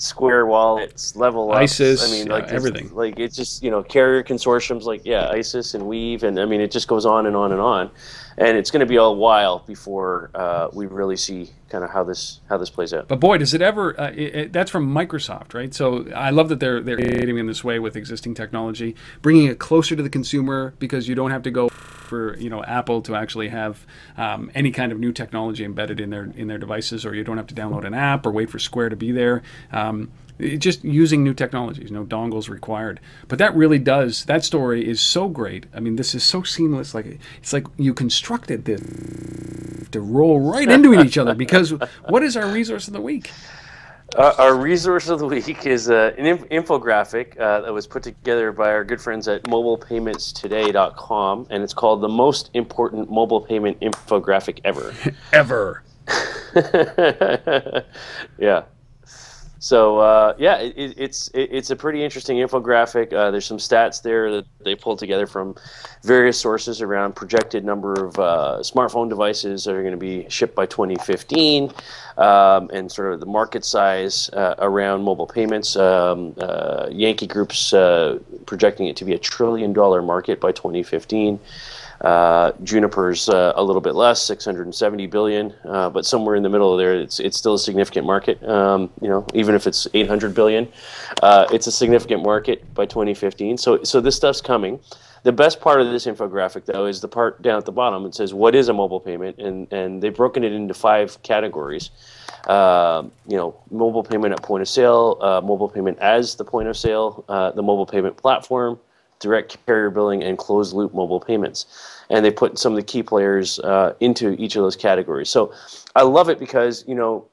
[0.00, 1.58] Square wallets, level ups.
[1.58, 2.94] ISIS, I mean, like yeah, everything.
[2.94, 6.60] Like it's just you know carrier consortiums like yeah, ISIS and Weve, and I mean
[6.60, 7.90] it just goes on and on and on,
[8.36, 12.04] and it's going to be a while before uh, we really see kind of how
[12.04, 13.08] this how this plays out.
[13.08, 14.00] But boy, does it ever?
[14.00, 15.74] Uh, it, it, that's from Microsoft, right?
[15.74, 19.58] So I love that they're they're innovating in this way with existing technology, bringing it
[19.58, 21.68] closer to the consumer because you don't have to go
[22.08, 23.86] for you know Apple to actually have
[24.16, 27.36] um, any kind of new technology embedded in their in their devices, or you don't
[27.36, 29.42] have to download an app or wait for Square to be there.
[29.72, 33.00] Um, just using new technologies, no dongles required.
[33.26, 34.24] But that really does.
[34.26, 35.66] That story is so great.
[35.74, 36.94] I mean, this is so seamless.
[36.94, 38.80] Like it's like you constructed this
[39.90, 41.34] to roll right into each other.
[41.34, 41.74] Because
[42.08, 43.30] what is our resource of the week?
[44.16, 48.02] Uh, our resource of the week is uh, an inf- infographic uh, that was put
[48.02, 53.78] together by our good friends at mobilepaymentstoday.com, and it's called the most important mobile payment
[53.80, 54.94] infographic ever.
[55.32, 55.82] ever.
[58.38, 58.62] yeah.
[59.60, 63.12] So uh, yeah, it, it's it, it's a pretty interesting infographic.
[63.12, 65.56] Uh, there's some stats there that they pulled together from
[66.04, 70.54] various sources around projected number of uh, smartphone devices that are going to be shipped
[70.54, 71.72] by 2015,
[72.18, 75.74] um, and sort of the market size uh, around mobile payments.
[75.76, 81.40] Um, uh, Yankee Group's uh, projecting it to be a trillion dollar market by 2015.
[82.00, 86.72] Uh, Juniper's uh, a little bit less, 670 billion, uh, but somewhere in the middle
[86.72, 88.42] of there, it's it's still a significant market.
[88.48, 90.68] Um, you know, even if it's 800 billion,
[91.22, 93.58] uh, it's a significant market by 2015.
[93.58, 94.78] So so this stuff's coming.
[95.24, 98.06] The best part of this infographic, though, is the part down at the bottom.
[98.06, 101.90] It says what is a mobile payment, and and they've broken it into five categories.
[102.46, 106.68] Uh, you know, mobile payment at point of sale, uh, mobile payment as the point
[106.68, 108.78] of sale, uh, the mobile payment platform,
[109.20, 111.66] direct carrier billing, and closed loop mobile payments.
[112.10, 115.28] And they put some of the key players uh, into each of those categories.
[115.28, 115.52] So
[115.94, 117.26] I love it because, you know,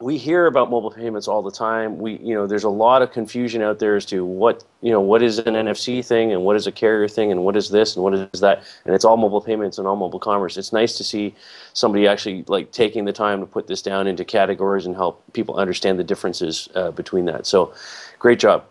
[0.00, 1.98] we hear about mobile payments all the time.
[1.98, 5.00] We, you know, there's a lot of confusion out there as to what, you know,
[5.00, 7.96] what is an NFC thing and what is a carrier thing and what is this
[7.96, 10.56] and what is that, and it's all mobile payments and all mobile commerce.
[10.56, 11.34] It's nice to see
[11.72, 15.56] somebody actually like taking the time to put this down into categories and help people
[15.56, 17.44] understand the differences uh, between that.
[17.44, 17.74] So,
[18.20, 18.64] great job.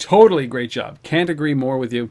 [0.00, 0.98] Totally great job.
[1.02, 2.10] Can't agree more with you.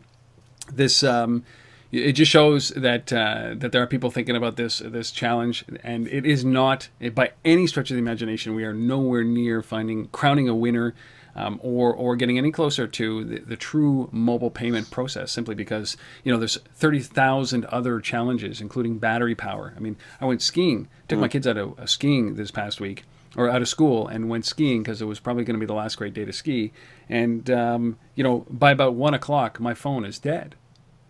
[0.72, 1.44] This um,
[1.92, 6.08] it just shows that uh, that there are people thinking about this this challenge, and
[6.08, 8.54] it is not by any stretch of the imagination.
[8.54, 10.94] We are nowhere near finding crowning a winner.
[11.36, 15.96] Um, or, or getting any closer to the, the, true mobile payment process simply because
[16.24, 19.74] you know there's 30,000 other challenges including battery power.
[19.78, 21.22] I mean, I went skiing, took mm.
[21.22, 23.06] my kids out of uh, skiing this past week
[23.40, 25.74] or out of school and went skiing because it was probably going to be the
[25.74, 26.74] last great day to ski.
[27.08, 30.56] And um, you know, by about one o'clock, my phone is dead.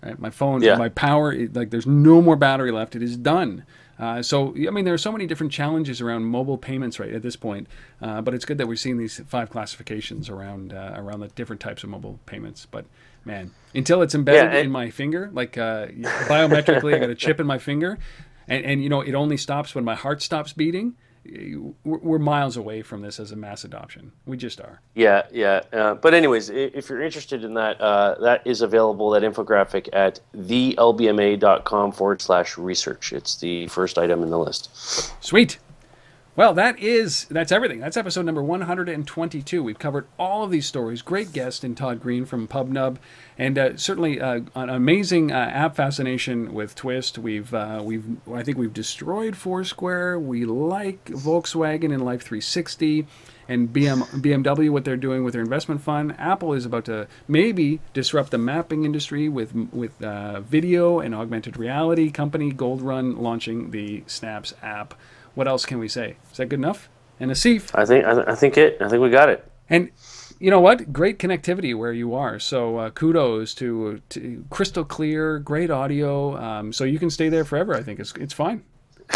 [0.04, 0.18] Right?
[0.20, 0.78] My phone, yeah.
[0.78, 2.96] my power, like there's no more battery left.
[2.96, 3.66] It is done.
[3.98, 7.24] Uh, so I mean, there are so many different challenges around mobile payments right at
[7.24, 7.68] this point.
[8.00, 11.60] Uh, but it's good that we're seeing these five classifications around uh, around the different
[11.60, 12.68] types of mobile payments.
[12.70, 12.86] But
[13.26, 17.40] man, until it's embedded yeah, in my finger, like uh, biometrically, I got a chip
[17.40, 17.98] in my finger,
[18.48, 20.96] and, and you know, it only stops when my heart stops beating
[21.84, 24.12] we're miles away from this as a mass adoption.
[24.26, 24.82] We just are.
[24.96, 25.62] Yeah, yeah.
[25.72, 30.20] Uh, but anyways, if you're interested in that, uh, that is available that infographic at
[30.36, 33.14] thelbma.com forward slash research.
[33.14, 34.70] It's the first item in the list.
[35.24, 35.60] Sweet.
[36.40, 37.82] Well, that is that's everything.
[37.82, 39.62] That's episode number 122.
[39.62, 41.02] We've covered all of these stories.
[41.02, 42.96] Great guest in Todd Greene from PubNub,
[43.38, 47.18] and uh, certainly uh, an amazing uh, app fascination with Twist.
[47.18, 50.18] We've uh, we've I think we've destroyed Foursquare.
[50.18, 53.06] We like Volkswagen and Life 360
[53.50, 56.16] and BM, BMW, what they're doing with their investment fund.
[56.18, 61.58] Apple is about to maybe disrupt the mapping industry with with uh, video and augmented
[61.58, 62.10] reality.
[62.10, 64.94] Company Gold Run launching the Snaps app.
[65.36, 66.18] What else can we say?
[66.32, 66.90] Is that good enough?
[67.20, 67.72] And Asif?
[67.74, 68.78] I think I, th- I think it.
[68.82, 69.50] I think we got it.
[69.70, 69.92] And
[70.40, 70.92] you know what?
[70.94, 72.40] Great connectivity where you are.
[72.40, 76.38] So uh, kudos to, to, crystal clear, great audio.
[76.38, 77.76] Um, so you can stay there forever.
[77.76, 78.64] I think it's it's fine.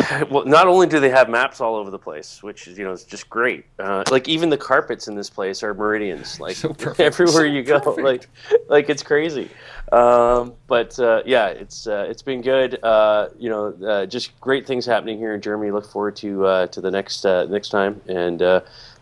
[0.29, 2.91] well, not only do they have maps all over the place, which is you know
[2.91, 3.65] it's just great.
[3.77, 6.39] Uh, like even the carpets in this place are meridians.
[6.43, 8.03] Like so everywhere so you go, perfect.
[8.03, 8.27] like
[8.69, 9.49] like it's crazy.
[9.91, 12.83] Um, but uh, yeah, it's uh, it's been good.
[12.83, 15.71] Uh, you know, uh, just great things happening here in Germany.
[15.71, 18.39] Look forward to uh, to the next next time, and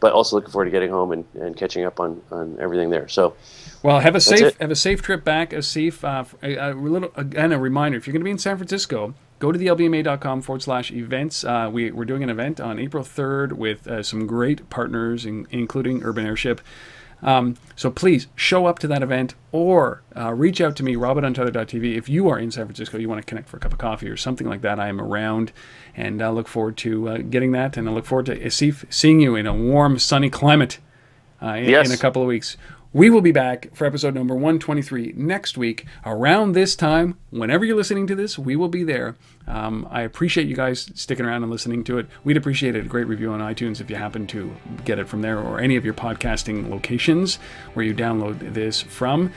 [0.01, 3.07] but also looking forward to getting home and, and catching up on, on everything there.
[3.07, 3.35] So.
[3.83, 5.53] Well, have a safe have a safe trip back.
[5.53, 7.97] A safe uh, a, a, little again a reminder.
[7.97, 11.43] If you're going to be in San Francisco, go to the lbma.com forward slash events.
[11.43, 15.47] Uh, we, we're doing an event on April 3rd with uh, some great partners, in,
[15.49, 16.61] including Urban Airship.
[17.23, 21.17] Um, so please show up to that event or uh, reach out to me, rob
[21.17, 21.97] at untether.tv.
[21.97, 24.09] If you are in San Francisco, you want to connect for a cup of coffee
[24.09, 25.51] or something like that, I am around
[25.95, 27.77] and I look forward to uh, getting that.
[27.77, 30.77] And I look forward to Asif, seeing you in a warm, sunny climate
[31.41, 31.87] uh, in, yes.
[31.87, 32.57] in a couple of weeks.
[32.93, 37.17] We will be back for episode number 123 next week around this time.
[37.29, 39.15] Whenever you're listening to this, we will be there.
[39.47, 42.07] Um, I appreciate you guys sticking around and listening to it.
[42.25, 42.85] We'd appreciate it.
[42.85, 45.77] A great review on iTunes if you happen to get it from there or any
[45.77, 47.35] of your podcasting locations
[47.75, 49.31] where you download this from.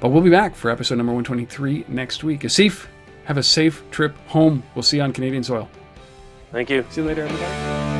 [0.00, 2.40] But we'll be back for episode number 123 next week.
[2.40, 2.86] Asif,
[3.26, 4.64] have a safe trip home.
[4.74, 5.68] We'll see you on Canadian soil.
[6.50, 6.84] Thank you.
[6.90, 7.97] See you later, everybody.